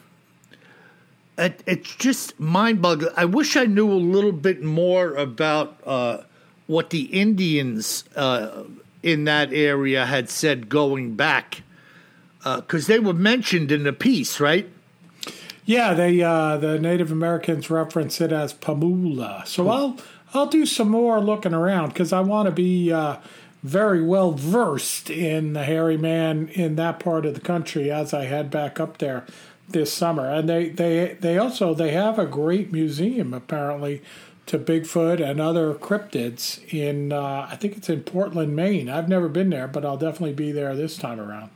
[1.37, 3.13] it, it's just mind boggling.
[3.15, 6.23] I wish I knew a little bit more about uh,
[6.67, 8.63] what the Indians uh,
[9.03, 11.61] in that area had said going back
[12.43, 14.69] because uh, they were mentioned in the piece, right?
[15.65, 19.47] Yeah, they uh, the Native Americans reference it as Pamola.
[19.47, 19.97] So I'll
[20.33, 23.17] I'll do some more looking around because I want to be uh,
[23.61, 28.25] very well versed in the hairy man in that part of the country as I
[28.25, 29.25] head back up there
[29.69, 30.29] this summer.
[30.29, 34.01] And they they they also they have a great museum apparently
[34.47, 38.89] to Bigfoot and other cryptids in uh, I think it's in Portland, Maine.
[38.89, 41.51] I've never been there, but I'll definitely be there this time around.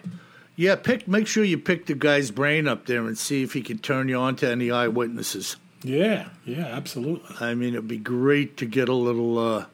[0.58, 1.08] Yeah, pick.
[1.08, 4.10] Make sure you pick the guy's brain up there and see if he can turn
[4.10, 5.56] you on to any eyewitnesses.
[5.84, 7.36] Yeah, yeah, absolutely.
[7.40, 9.66] I mean, it'd be great to get a little, uh,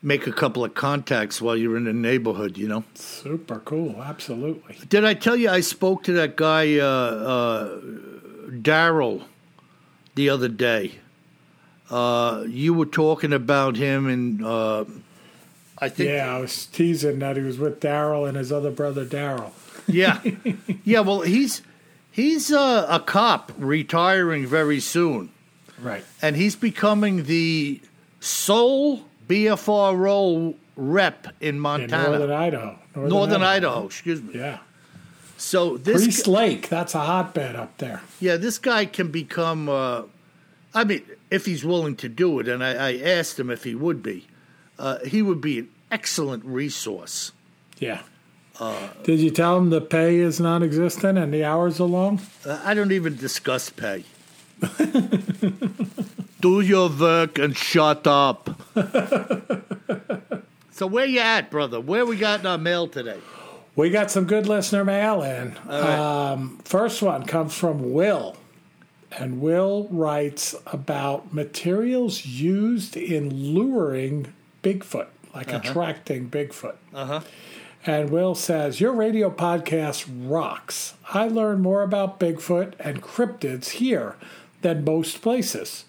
[0.00, 2.56] make a couple of contacts while you're in the neighborhood.
[2.56, 4.00] You know, super cool.
[4.02, 4.78] Absolutely.
[4.88, 7.80] Did I tell you I spoke to that guy uh, uh,
[8.48, 9.24] Daryl
[10.14, 10.94] the other day?
[11.90, 14.86] Uh, you were talking about him, and uh,
[15.76, 19.04] I think yeah, I was teasing that he was with Daryl and his other brother
[19.04, 19.52] Daryl
[19.86, 20.20] yeah,
[20.84, 21.00] yeah.
[21.00, 21.62] Well, he's
[22.10, 25.30] he's uh, a cop retiring very soon,
[25.80, 26.04] right?
[26.20, 27.80] And he's becoming the
[28.20, 33.72] sole BFRO rep in Montana, in Northern Idaho, Northern, Northern Idaho.
[33.72, 33.86] Idaho.
[33.86, 34.38] Excuse me.
[34.38, 34.58] Yeah.
[35.36, 38.00] So this Priest Lake, that's a hotbed up there.
[38.20, 39.68] Yeah, this guy can become.
[39.68, 40.02] Uh,
[40.74, 43.74] I mean, if he's willing to do it, and I, I asked him if he
[43.74, 44.26] would be,
[44.78, 47.32] uh, he would be an excellent resource.
[47.78, 48.02] Yeah.
[48.60, 52.20] Uh, Did you tell him the pay is non-existent and the hours are long?
[52.44, 54.04] Uh, I don't even discuss pay.
[56.40, 58.50] Do your work and shut up.
[60.70, 61.80] so where you at, brother?
[61.80, 63.18] Where we got in our mail today?
[63.74, 65.56] We got some good listener mail in.
[65.66, 66.30] Right.
[66.30, 68.36] Um, first one comes from Will.
[69.12, 74.32] And Will writes about materials used in luring
[74.62, 76.74] Bigfoot like attracting Bigfoot.
[77.84, 80.94] And Will says, Your radio podcast rocks.
[81.12, 84.16] I learn more about Bigfoot and cryptids here
[84.60, 85.84] than most places.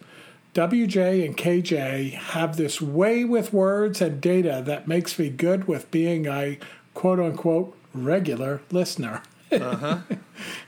[0.56, 5.90] WJ and KJ have this way with words and data that makes me good with
[5.92, 6.58] being a
[6.94, 9.22] quote unquote regular listener.
[9.52, 10.00] Uh-huh.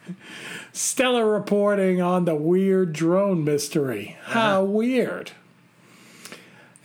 [0.74, 4.18] Stellar reporting on the weird drone mystery.
[4.26, 4.66] How uh-huh.
[4.66, 5.32] weird.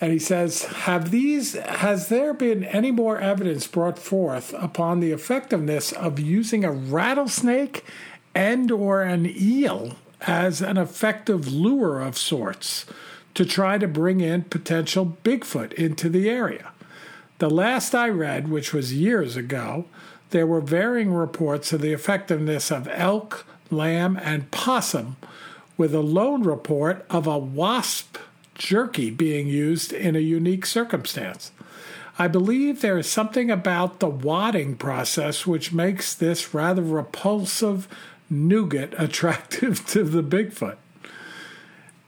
[0.00, 5.12] And he says, "Have these has there been any more evidence brought forth upon the
[5.12, 7.84] effectiveness of using a rattlesnake
[8.34, 12.86] and or an eel as an effective lure of sorts
[13.34, 16.68] to try to bring in potential Bigfoot into the area?"
[17.38, 19.84] The last I read, which was years ago,
[20.30, 25.16] there were varying reports of the effectiveness of elk, lamb, and possum,
[25.76, 28.16] with a lone report of a wasp
[28.60, 31.50] jerky being used in a unique circumstance.
[32.18, 37.88] I believe there is something about the wadding process which makes this rather repulsive
[38.28, 40.76] nougat attractive to the Bigfoot.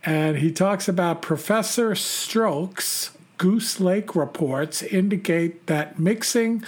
[0.05, 6.63] And he talks about Professor Strokes' Goose Lake reports indicate that mixing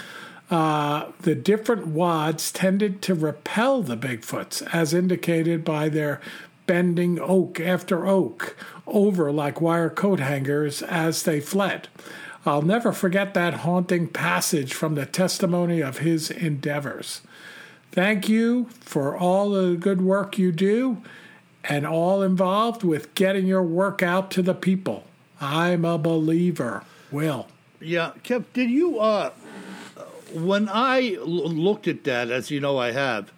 [0.49, 6.21] uh, the different wads tended to repel the Bigfoots, as indicated by their
[6.67, 8.55] bending oak after oak
[8.87, 11.87] over like wire coat hangers as they fled.
[12.45, 17.21] I'll never forget that haunting passage from the testimony of his endeavors.
[17.91, 21.01] Thank you for all the good work you do
[21.63, 25.05] and all involved with getting your work out to the people.
[25.41, 26.83] I'm a believer.
[27.11, 27.47] Will.
[27.81, 29.31] Yeah, Kev, did you, uh,
[30.33, 33.31] when I l- looked at that, as you know I have,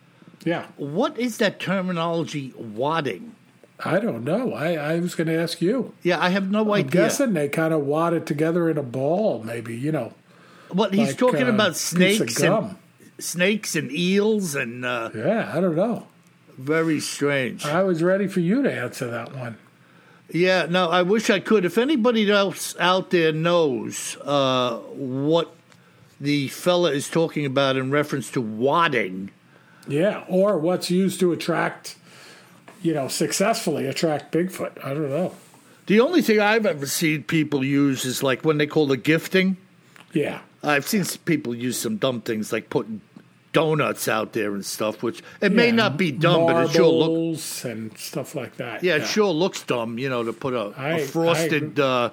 [0.44, 0.66] Yeah.
[0.78, 3.36] what is that terminology, wadding?
[3.84, 4.54] I don't know.
[4.54, 5.94] I, I was going to ask you.
[6.02, 6.90] Yeah, I have no I'm idea.
[7.04, 10.14] guessing they kind of wad it together in a ball, maybe, you know.
[10.70, 12.76] What he's like, talking uh, about snakes and
[13.20, 16.08] snakes and eels and uh, Yeah, I don't know.
[16.58, 17.66] very strange.
[17.66, 19.58] I was ready for you to answer that one.
[20.32, 21.64] Yeah, no, I wish I could.
[21.64, 25.54] If anybody else out there knows uh, what
[26.20, 29.30] the fella is talking about in reference to wadding,
[29.88, 31.96] Yeah, or what's used to attract,
[32.82, 34.84] you know, successfully attract Bigfoot.
[34.84, 35.36] I don't know.
[35.88, 39.58] the only thing I've ever seen people use is like when they call it gifting.
[40.14, 43.02] Yeah, I've seen people use some dumb things like putting
[43.54, 47.66] donuts out there and stuff, which it may not be dumb, but it sure looks
[47.66, 48.84] and stuff like that.
[48.84, 52.12] yeah, it sure looks dumb, you know, to put a, I- a frosted uh,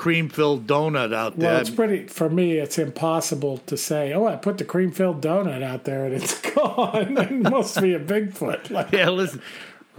[0.00, 1.52] cream filled donut out there.
[1.52, 2.56] Well, it's pretty for me.
[2.56, 4.14] It's impossible to say.
[4.14, 7.18] Oh, I put the cream filled donut out there and it's gone.
[7.18, 8.70] it must be a Bigfoot.
[8.70, 9.42] Like, yeah, listen,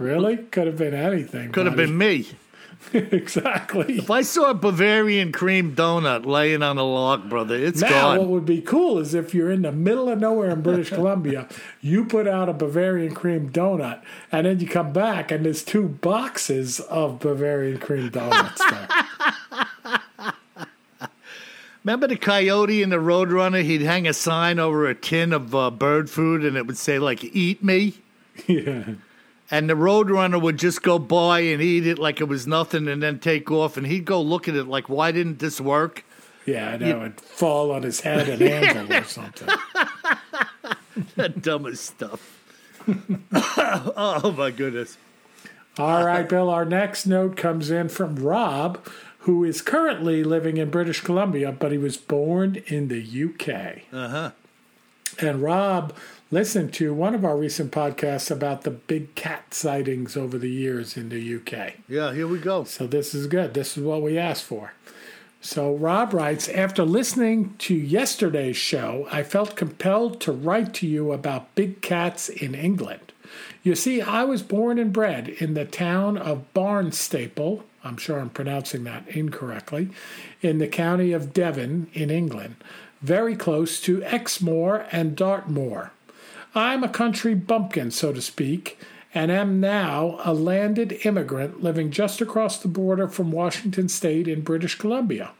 [0.00, 0.38] really?
[0.38, 1.52] Could have been anything.
[1.52, 2.26] could have been me.
[2.92, 3.98] exactly.
[3.98, 8.28] If I saw a Bavarian cream donut laying on a log, brother, it's Now, what
[8.28, 11.48] would be cool is if you're in the middle of nowhere in British Columbia,
[11.80, 15.88] you put out a Bavarian cream donut, and then you come back and there's two
[15.88, 18.88] boxes of Bavarian cream donuts there.
[21.84, 23.62] Remember the coyote and the roadrunner?
[23.62, 27.00] He'd hang a sign over a tin of uh, bird food, and it would say
[27.00, 27.94] like "Eat me."
[28.46, 28.84] yeah.
[29.52, 33.02] And the roadrunner would just go by and eat it like it was nothing, and
[33.02, 33.76] then take off.
[33.76, 36.04] And he'd go look at it like, "Why didn't this work?"
[36.46, 37.02] Yeah, I know.
[37.02, 39.48] It'd fall on his head and anvil or something.
[41.16, 42.38] the dumbest stuff.
[43.32, 44.96] oh my goodness.
[45.78, 46.48] All right, Bill.
[46.50, 48.84] Our next note comes in from Rob,
[49.20, 53.82] who is currently living in British Columbia, but he was born in the UK.
[53.92, 54.30] Uh huh.
[55.20, 55.94] And Rob
[56.30, 60.96] listened to one of our recent podcasts about the big cat sightings over the years
[60.96, 61.74] in the UK.
[61.88, 62.64] Yeah, here we go.
[62.64, 63.54] So this is good.
[63.54, 64.72] This is what we asked for.
[65.42, 71.12] So Rob writes After listening to yesterday's show, I felt compelled to write to you
[71.12, 73.12] about big cats in England.
[73.62, 77.62] You see, I was born and bred in the town of Barnstaple.
[77.84, 79.90] I'm sure I'm pronouncing that incorrectly,
[80.40, 82.56] in the county of Devon in England,
[83.02, 85.90] very close to Exmoor and Dartmoor.
[86.54, 88.78] I'm a country bumpkin, so to speak,
[89.14, 94.42] and am now a landed immigrant living just across the border from Washington State in
[94.42, 95.32] British Columbia,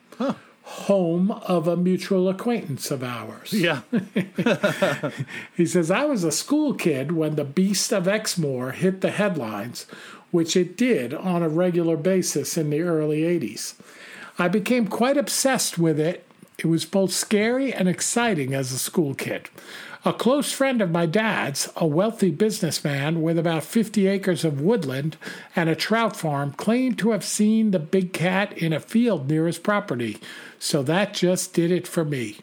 [0.63, 3.53] home of a mutual acquaintance of ours.
[3.53, 3.83] Yeah.
[5.57, 9.87] He says, I was a school kid when the Beast of Exmoor hit the headlines,
[10.31, 13.75] which it did on a regular basis in the early 80s.
[14.39, 16.27] I became quite obsessed with it.
[16.59, 19.49] It was both scary and exciting as a school kid.
[20.05, 25.17] A close friend of my dad's, a wealthy businessman with about 50 acres of woodland
[25.55, 29.47] and a trout farm, claimed to have seen the big cat in a field near
[29.47, 30.19] his property,
[30.59, 32.39] so that just did it for me.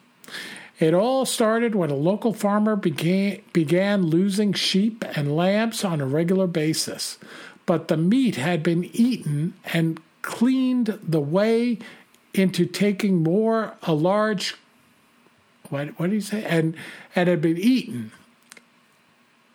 [0.78, 6.06] It all started when a local farmer began, began losing sheep and lambs on a
[6.06, 7.18] regular basis.
[7.66, 11.78] But the meat had been eaten and cleaned the way
[12.34, 14.56] into taking more a large
[15.70, 16.44] what what did he say?
[16.44, 16.76] And
[17.14, 18.12] and had been eaten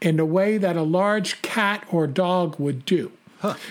[0.02, 3.12] in the way that a large cat or dog would do.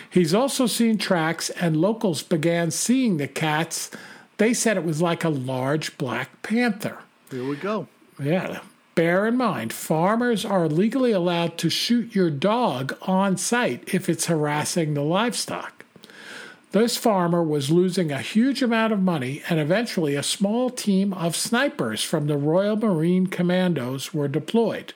[0.09, 3.91] He's also seen tracks, and locals began seeing the cats.
[4.37, 6.99] They said it was like a large black panther.
[7.31, 7.89] Here we go.
[8.23, 8.61] Yeah.
[8.95, 14.27] Bear in mind, farmers are legally allowed to shoot your dog on sight if it's
[14.27, 15.84] harassing the livestock.
[16.75, 21.37] This farmer was losing a huge amount of money, and eventually a small team of
[21.37, 24.93] snipers from the Royal Marine Commandos were deployed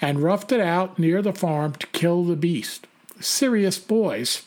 [0.00, 2.86] and roughed it out near the farm to kill the beast.
[3.20, 4.44] Serious boys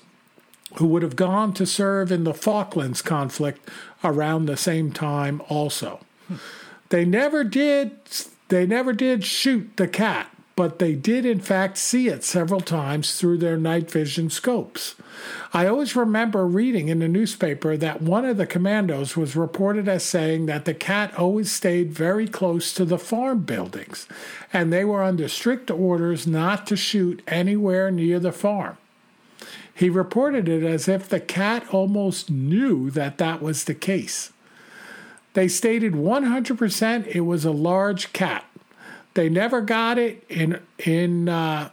[0.77, 3.69] who would have gone to serve in the Falklands conflict
[4.03, 5.99] around the same time also.
[6.89, 7.91] They never did
[8.47, 13.17] they never did shoot the cat, but they did in fact see it several times
[13.17, 14.95] through their night vision scopes.
[15.53, 20.03] I always remember reading in the newspaper that one of the commandos was reported as
[20.03, 24.05] saying that the cat always stayed very close to the farm buildings,
[24.51, 28.77] and they were under strict orders not to shoot anywhere near the farm.
[29.73, 34.33] He reported it as if the cat almost knew that that was the case.
[35.35, 38.43] They stated 100% it was a large cat.
[39.19, 41.71] They never got it in in uh,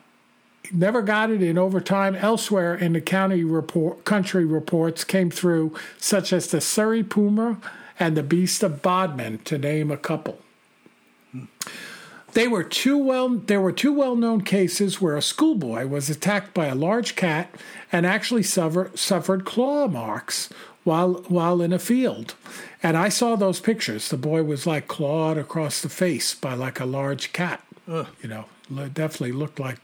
[0.73, 6.33] never got it in overtime elsewhere in the county report country reports came through such
[6.33, 7.61] as the Surrey Puma
[8.01, 10.41] and the Beast of Bodmin to name a couple.
[12.33, 16.67] They were two well there were two well-known cases where a schoolboy was attacked by
[16.67, 17.55] a large cat
[17.93, 20.51] and actually suffer, suffered claw marks
[20.87, 22.35] while while in a field.
[22.83, 24.09] And I saw those pictures.
[24.09, 27.63] The boy was like clawed across the face by like a large cat.
[27.89, 28.07] Ugh.
[28.23, 28.45] You know,
[28.89, 29.79] definitely looked like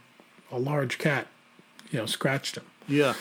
[0.51, 1.27] a large cat,
[1.91, 2.65] you know, scratched him.
[2.87, 3.15] Yeah.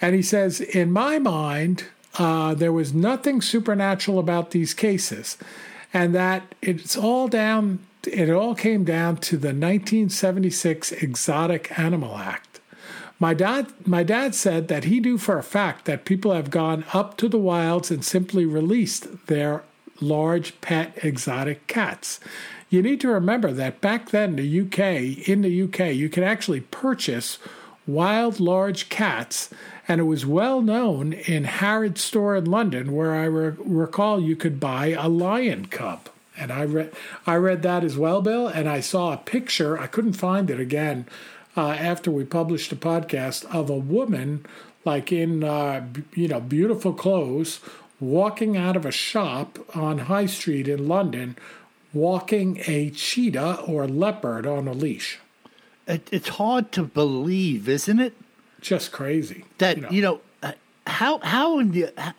[0.00, 1.84] And he says, in my mind,
[2.18, 5.38] uh, there was nothing supernatural about these cases,
[5.92, 7.80] and that it's all down.
[8.04, 12.51] It all came down to the 1976 Exotic Animal Act.
[13.22, 16.84] My dad, my dad said that he knew for a fact that people have gone
[16.92, 19.62] up to the wilds and simply released their
[20.00, 22.18] large pet exotic cats.
[22.68, 26.62] You need to remember that back then, the UK, in the UK, you could actually
[26.62, 27.38] purchase
[27.86, 29.50] wild large cats,
[29.86, 34.34] and it was well known in Harrods store in London, where I re- recall you
[34.34, 36.08] could buy a lion cub.
[36.36, 36.92] And I read,
[37.24, 38.48] I read that as well, Bill.
[38.48, 39.78] And I saw a picture.
[39.78, 41.06] I couldn't find it again
[41.56, 44.46] uh, after we published a podcast of a woman,
[44.84, 47.60] like in uh, b- you know beautiful clothes,
[48.00, 51.36] walking out of a shop on High Street in London,
[51.92, 55.18] walking a cheetah or leopard on a leash.
[55.86, 58.14] It, it's hard to believe, isn't it?
[58.60, 59.44] Just crazy.
[59.58, 59.90] That you know.
[59.90, 60.52] you know, uh,
[60.86, 62.14] how how in the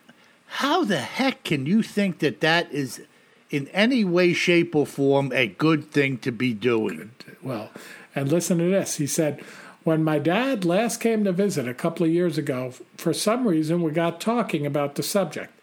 [0.48, 3.02] how the heck can you think that that is
[3.50, 7.12] in any way, shape, or form a good thing to be doing?
[7.42, 7.70] Well,
[8.16, 8.98] and listen to this.
[8.98, 9.42] He said,
[9.84, 13.82] When my dad last came to visit a couple of years ago, for some reason
[13.82, 15.54] we got talking about the subject.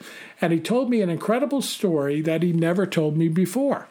[0.40, 3.88] And he told me an incredible story that he never told me before.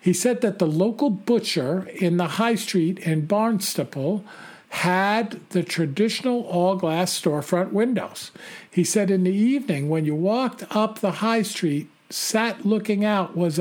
[0.00, 4.22] He said that the local butcher in the high street in Barnstaple
[4.68, 8.30] had the traditional all glass storefront windows.
[8.70, 13.36] He said in the evening, when you walked up the high street, sat looking out
[13.36, 13.56] was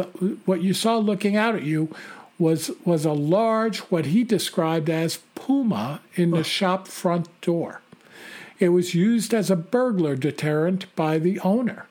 [0.45, 1.89] what you saw looking out at you
[2.37, 7.81] was was a large what he described as puma in the shop front door.
[8.59, 11.87] It was used as a burglar deterrent by the owner.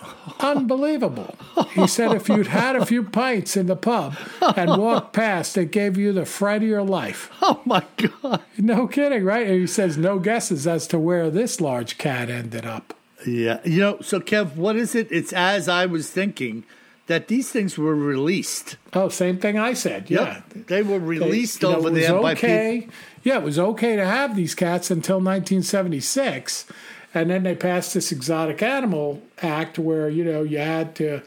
[0.40, 1.36] Unbelievable.
[1.72, 4.16] He said if you'd had a few pints in the pub
[4.56, 7.30] and walked past, it gave you the fright of your life.
[7.42, 8.42] Oh my God!
[8.58, 9.46] No kidding, right?
[9.46, 12.94] And he says no guesses as to where this large cat ended up.
[13.26, 13.98] Yeah, you know.
[14.00, 15.08] So, Kev, what is it?
[15.10, 16.64] It's as I was thinking
[17.06, 18.76] that these things were released.
[18.92, 20.10] Oh, same thing I said.
[20.10, 20.42] Yeah.
[20.54, 22.80] Yep, they were released you know, over it was there by okay.
[22.80, 22.94] people.
[23.22, 26.66] Yeah, it was okay to have these cats until 1976,
[27.12, 31.22] and then they passed this Exotic Animal Act where you know you had to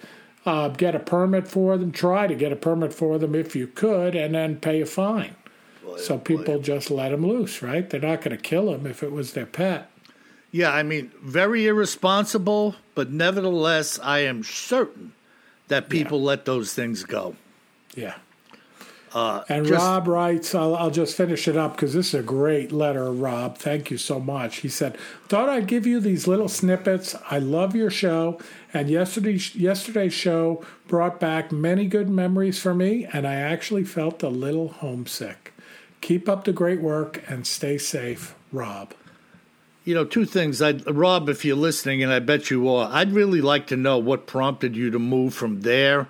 [0.45, 3.67] uh, get a permit for them, try to get a permit for them if you
[3.67, 5.35] could, and then pay a fine.
[5.97, 7.89] so people just let them loose, right?
[7.89, 9.89] They're not going to kill them if it was their pet.
[10.51, 15.13] Yeah, I mean, very irresponsible, but nevertheless, I am certain
[15.67, 17.35] that people let those things go.
[17.95, 18.15] Yeah.
[19.13, 22.23] Uh, And just- Rob writes, I'll, I'll just finish it up because this is a
[22.23, 23.59] great letter, Rob.
[23.59, 24.57] Thank you so much.
[24.57, 24.97] He said,
[25.27, 27.15] Thought I'd give you these little snippets.
[27.29, 28.39] I love your show.
[28.73, 34.23] And yesterday's, yesterday's show brought back many good memories for me, and I actually felt
[34.23, 35.53] a little homesick.
[36.01, 38.95] Keep up the great work and stay safe, Rob.
[39.85, 40.61] You know, two things.
[40.61, 43.97] I, Rob, if you're listening, and I bet you are, I'd really like to know
[43.97, 46.07] what prompted you to move from there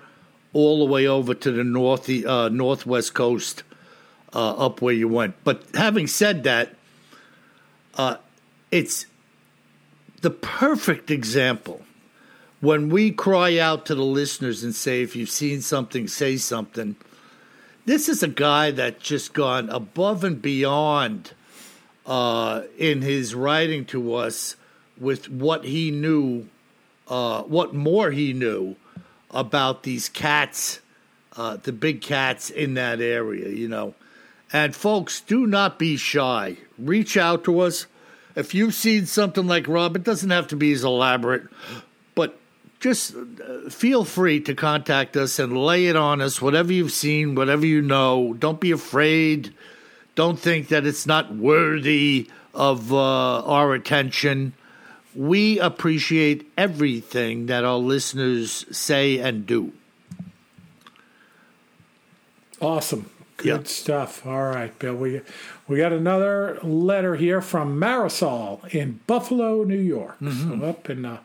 [0.52, 3.64] all the way over to the north, uh, northwest coast,
[4.32, 5.34] uh, up where you went.
[5.42, 6.76] But having said that,
[7.96, 8.16] uh,
[8.70, 9.06] it's
[10.20, 11.82] the perfect example
[12.60, 16.96] when we cry out to the listeners and say, if you've seen something, say something.
[17.84, 21.32] This is a guy that's just gone above and beyond
[22.06, 24.56] uh, in his writing to us
[24.98, 26.48] with what he knew,
[27.08, 28.76] uh, what more he knew
[29.30, 30.80] about these cats,
[31.36, 33.94] uh, the big cats in that area, you know.
[34.52, 36.56] And folks, do not be shy.
[36.78, 37.86] Reach out to us.
[38.36, 41.48] If you've seen something like Rob, it doesn't have to be as elaborate,
[42.14, 42.38] but
[42.80, 47.34] just uh, feel free to contact us and lay it on us, whatever you've seen,
[47.34, 48.34] whatever you know.
[48.34, 49.54] Don't be afraid.
[50.14, 54.52] Don't think that it's not worthy of uh, our attention.
[55.14, 59.72] We appreciate everything that our listeners say and do.
[62.60, 63.10] Awesome.
[63.36, 63.62] Good Yeah.
[63.64, 64.24] stuff.
[64.24, 64.94] All right, Bill.
[64.94, 65.20] We
[65.66, 70.16] we got another letter here from Marisol in Buffalo, New York.
[70.20, 71.18] So up in the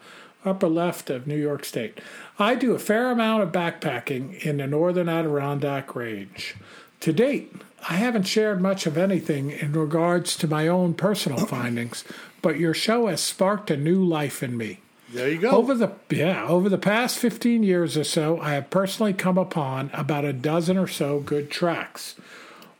[0.44, 2.00] upper left of New York State.
[2.40, 6.56] I do a fair amount of backpacking in the northern Adirondack range.
[7.02, 7.54] To date,
[7.88, 12.03] I haven't shared much of anything in regards to my own personal findings,
[12.41, 14.80] but your show has sparked a new life in me.
[15.11, 15.49] There you go.
[15.49, 19.89] Over the yeah, over the past 15 years or so, I have personally come upon
[19.93, 22.15] about a dozen or so good tracks.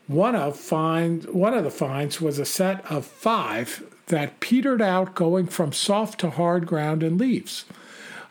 [0.06, 5.14] One of find one of the finds was a set of 5 that petered out
[5.14, 7.64] going from soft to hard ground and leaves.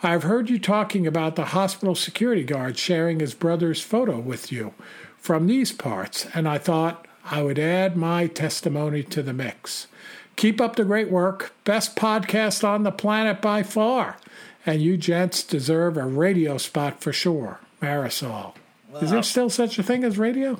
[0.01, 4.73] I've heard you talking about the hospital security guard sharing his brother's photo with you
[5.19, 9.87] from these parts, and I thought I would add my testimony to the mix.
[10.35, 11.53] Keep up the great work.
[11.65, 14.17] Best podcast on the planet by far.
[14.65, 17.59] And you gents deserve a radio spot for sure.
[17.81, 18.53] Marisol.
[19.01, 20.59] Is there still such a thing as radio?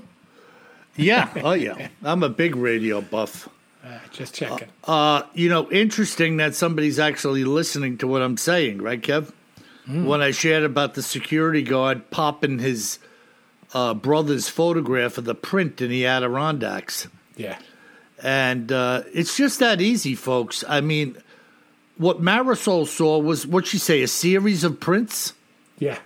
[0.96, 1.30] yeah.
[1.44, 1.88] Oh, yeah.
[2.04, 3.48] I'm a big radio buff.
[3.84, 4.68] Uh, just checking.
[4.84, 9.32] Uh, you know, interesting that somebody's actually listening to what I'm saying, right, Kev?
[9.88, 13.00] When I shared about the security guard popping his
[13.74, 17.08] uh, brother's photograph of the print in the Adirondacks.
[17.36, 17.58] yeah.
[18.22, 20.66] And uh, it's just that easy, folks.
[20.68, 21.16] I mean,
[21.98, 25.34] what Marisol saw was what she say, a series of prints?
[25.78, 26.00] Yeah.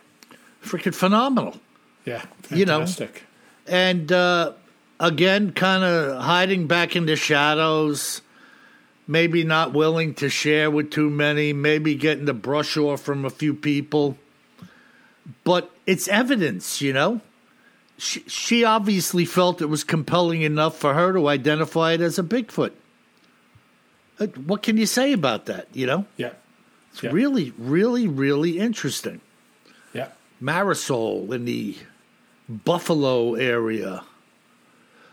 [0.64, 1.58] Freaking phenomenal.
[2.06, 2.24] Yeah.
[2.52, 2.80] You know.
[2.80, 3.24] Fantastic.
[3.66, 4.54] And uh,
[5.00, 8.22] again, kind of hiding back in the shadows,
[9.08, 13.30] maybe not willing to share with too many, maybe getting the brush off from a
[13.32, 14.18] few people.
[15.44, 17.22] But it's evidence, you know?
[17.98, 22.24] She, she obviously felt it was compelling enough for her to identify it as a
[22.24, 22.72] Bigfoot.
[24.20, 26.06] Uh, What can you say about that, you know?
[26.18, 26.32] Yeah.
[26.92, 27.12] It's Yeah.
[27.12, 29.22] really, really, really interesting.
[29.94, 30.10] Yeah.
[30.42, 31.78] Marisol in the
[32.50, 34.04] Buffalo area.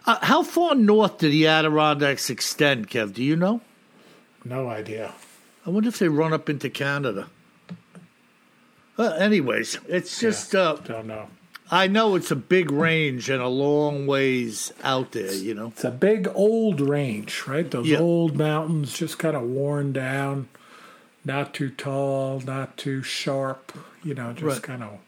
[0.06, 3.12] Uh, how far north do the Adirondacks extend, Kev?
[3.14, 3.60] Do you know?
[4.44, 5.12] No idea.
[5.66, 7.28] I wonder if they run up into Canada.
[8.98, 11.28] Uh, anyways, it's just, uh, Don't know.
[11.70, 15.68] I know it's a big range and a long ways out there, you know?
[15.68, 17.70] It's a big old range, right?
[17.70, 17.98] Those Yeah.
[17.98, 20.48] old mountains just kind of worn down,
[21.24, 24.62] not too tall, not too sharp, you know, just Right.
[24.62, 24.98] kind of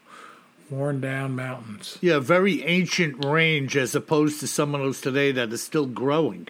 [0.69, 1.97] worn down mountains.
[2.01, 6.47] Yeah, very ancient range as opposed to some of those today that are still growing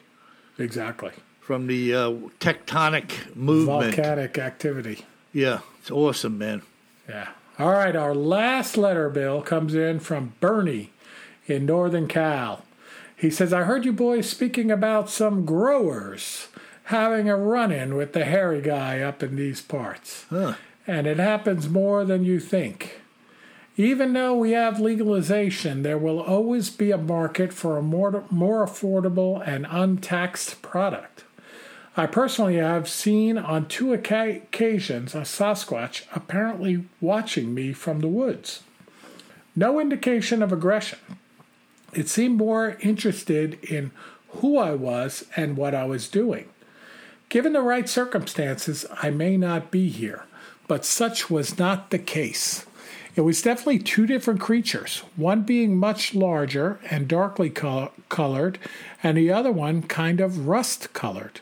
[0.59, 1.11] Exactly.
[1.41, 3.95] from the uh, tectonic movement.
[3.95, 5.05] Volcanic activity.
[5.33, 6.61] Yeah, it's awesome, man.
[7.09, 7.29] Yeah.
[7.59, 10.91] All right, our last letter, Bill, comes in from Bernie
[11.45, 12.63] in Northern Cal.
[13.15, 16.47] He says, I heard you boys speaking about some growers
[16.85, 20.25] having a run in with the hairy guy up in these parts.
[20.29, 20.55] Huh.
[20.87, 22.99] And it happens more than you think.
[23.77, 28.65] Even though we have legalization, there will always be a market for a more, more
[28.65, 31.23] affordable and untaxed product.
[31.95, 38.63] I personally have seen on two occasions a Sasquatch apparently watching me from the woods.
[39.55, 40.97] No indication of aggression.
[41.93, 43.91] It seemed more interested in
[44.29, 46.49] who I was and what I was doing.
[47.29, 50.25] Given the right circumstances, I may not be here,
[50.67, 52.65] but such was not the case.
[53.15, 58.57] It was definitely two different creatures, one being much larger and darkly col- colored,
[59.03, 61.41] and the other one kind of rust colored.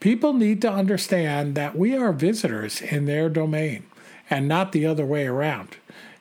[0.00, 3.84] People need to understand that we are visitors in their domain
[4.30, 5.76] and not the other way around.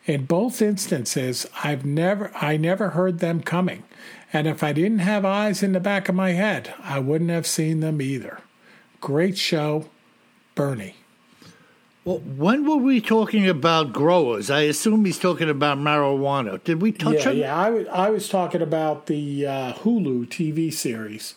[0.06, 3.84] In both instances, I've never I never heard them coming,
[4.32, 7.46] and if I didn't have eyes in the back of my head, I wouldn't have
[7.46, 8.40] seen them either.
[9.02, 9.90] Great show,
[10.56, 10.96] Bernie.
[12.06, 14.50] Well, when were we talking about growers?
[14.50, 16.64] I assume he's talking about marijuana.
[16.64, 17.38] Did we touch yeah, on?
[17.38, 17.56] yeah.
[17.56, 21.36] I was I was talking about the uh, Hulu TV series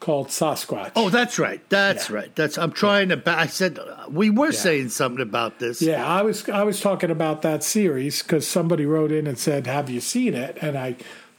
[0.00, 0.92] called Sasquatch.
[0.96, 1.60] Oh, that's right.
[1.68, 2.16] That's Yeah.
[2.16, 2.34] right.
[2.36, 2.56] That's.
[2.58, 3.16] I'm trying to.
[3.16, 3.78] Ba- I said
[4.10, 5.82] we were saying something about this.
[5.82, 9.66] Yeah, I was I was talking about that series because somebody wrote in and said,
[9.66, 10.96] "Have you seen it?" And I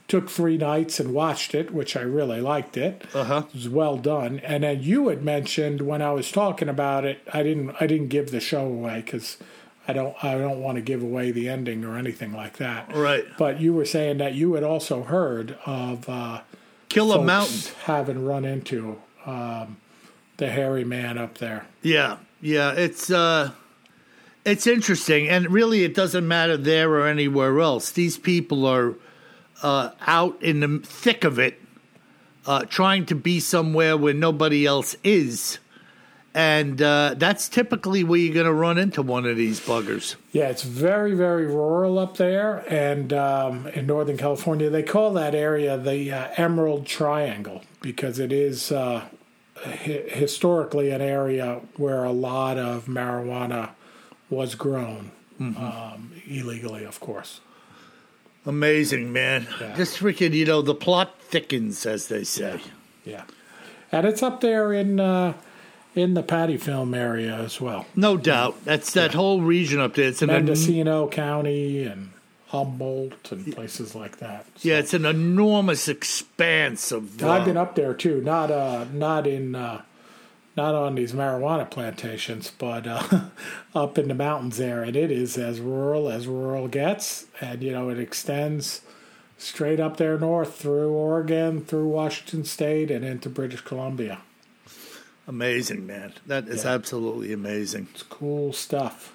[0.08, 3.04] took three nights and watched it, which I really liked it.
[3.14, 3.44] Uh-huh.
[3.48, 4.40] It was well done.
[4.40, 8.08] And then you had mentioned when I was talking about it, I didn't I didn't
[8.08, 9.38] give the show away because
[9.88, 12.94] I don't I don't want to give away the ending or anything like that.
[12.94, 13.24] Right.
[13.38, 16.40] But you were saying that you had also heard of uh,
[16.90, 17.72] Kill a mountain.
[17.84, 19.78] having run into um,
[20.38, 21.66] the hairy man up there.
[21.82, 22.72] Yeah, yeah.
[22.72, 23.52] It's uh,
[24.44, 27.92] it's interesting, and really, it doesn't matter there or anywhere else.
[27.92, 28.96] These people are
[29.62, 31.60] uh, out in the thick of it,
[32.44, 35.58] uh, trying to be somewhere where nobody else is,
[36.34, 40.14] and uh, that's typically where you're going to run into one of these buggers.
[40.32, 45.34] Yeah, it's very, very rural up there, and um, in Northern California, they call that
[45.34, 49.06] area the uh, Emerald Triangle because it is uh,
[49.56, 53.70] hi- historically an area where a lot of marijuana
[54.28, 55.10] was grown
[55.40, 57.40] um, illegally, of course.
[58.46, 59.48] Amazing, man.
[59.60, 59.74] Yeah.
[59.76, 62.60] Just freaking, you know, the plot thickens, as they say.
[63.04, 63.24] Yeah,
[63.90, 65.32] and it's up there in uh,
[65.94, 68.64] in the Patty Film area as well, No doubt.
[68.64, 70.08] That's that whole region up there.
[70.08, 72.10] It's an Mendocino County and
[72.48, 74.46] Humboldt and places like that.
[74.56, 77.22] So- yeah, it's an enormous expanse of.
[77.22, 79.82] I've uh, been up there too, not uh, not in uh,
[80.56, 83.20] not on these marijuana plantations, but uh,
[83.74, 87.72] up in the mountains there, and it is as rural as rural gets, and you
[87.72, 88.82] know it extends
[89.38, 94.18] straight up there north through Oregon, through Washington State, and into British Columbia.
[95.30, 96.12] Amazing, man.
[96.26, 96.72] That is Yeah.
[96.72, 97.86] absolutely amazing.
[97.94, 99.12] It's cool stuff.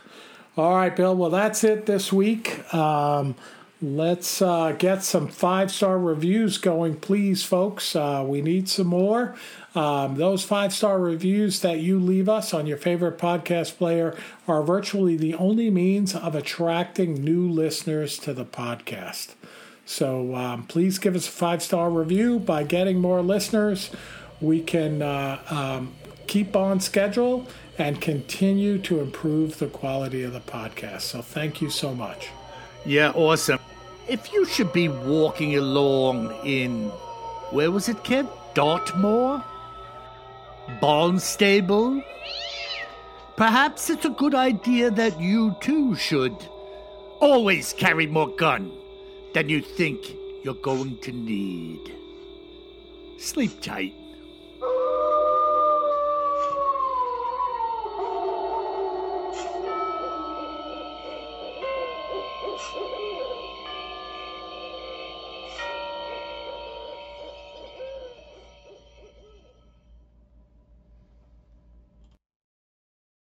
[0.55, 1.13] All right, Bill.
[1.13, 2.74] Well, that's it this week.
[2.74, 3.36] Um,
[3.82, 7.97] let's uh, get some five star reviews going, please, folks.
[7.97, 9.36] Uh, we need some more.
[9.76, 14.16] Um, those five star reviews that you leave us on your favorite podcast player
[14.47, 19.34] are virtually the only means of attracting new listeners to the podcast.
[19.86, 22.39] So um, please give us a five star review.
[22.39, 23.91] By getting more listeners,
[24.39, 25.93] we can uh, um,
[26.28, 27.47] keep on schedule
[27.78, 31.01] and continue to improve the quality of the podcast.
[31.01, 32.30] So thank you so much.
[32.86, 33.59] Yeah, awesome.
[34.07, 36.89] If you should be walking along in,
[37.51, 38.28] where was it, kid?
[38.53, 39.43] Dartmoor?
[40.80, 42.01] Barnstable?
[43.36, 46.36] Perhaps it's a good idea that you too should
[47.19, 48.71] always carry more gun
[49.34, 49.99] than you think
[50.43, 51.82] you're going to need.
[53.17, 53.93] Sleep tight.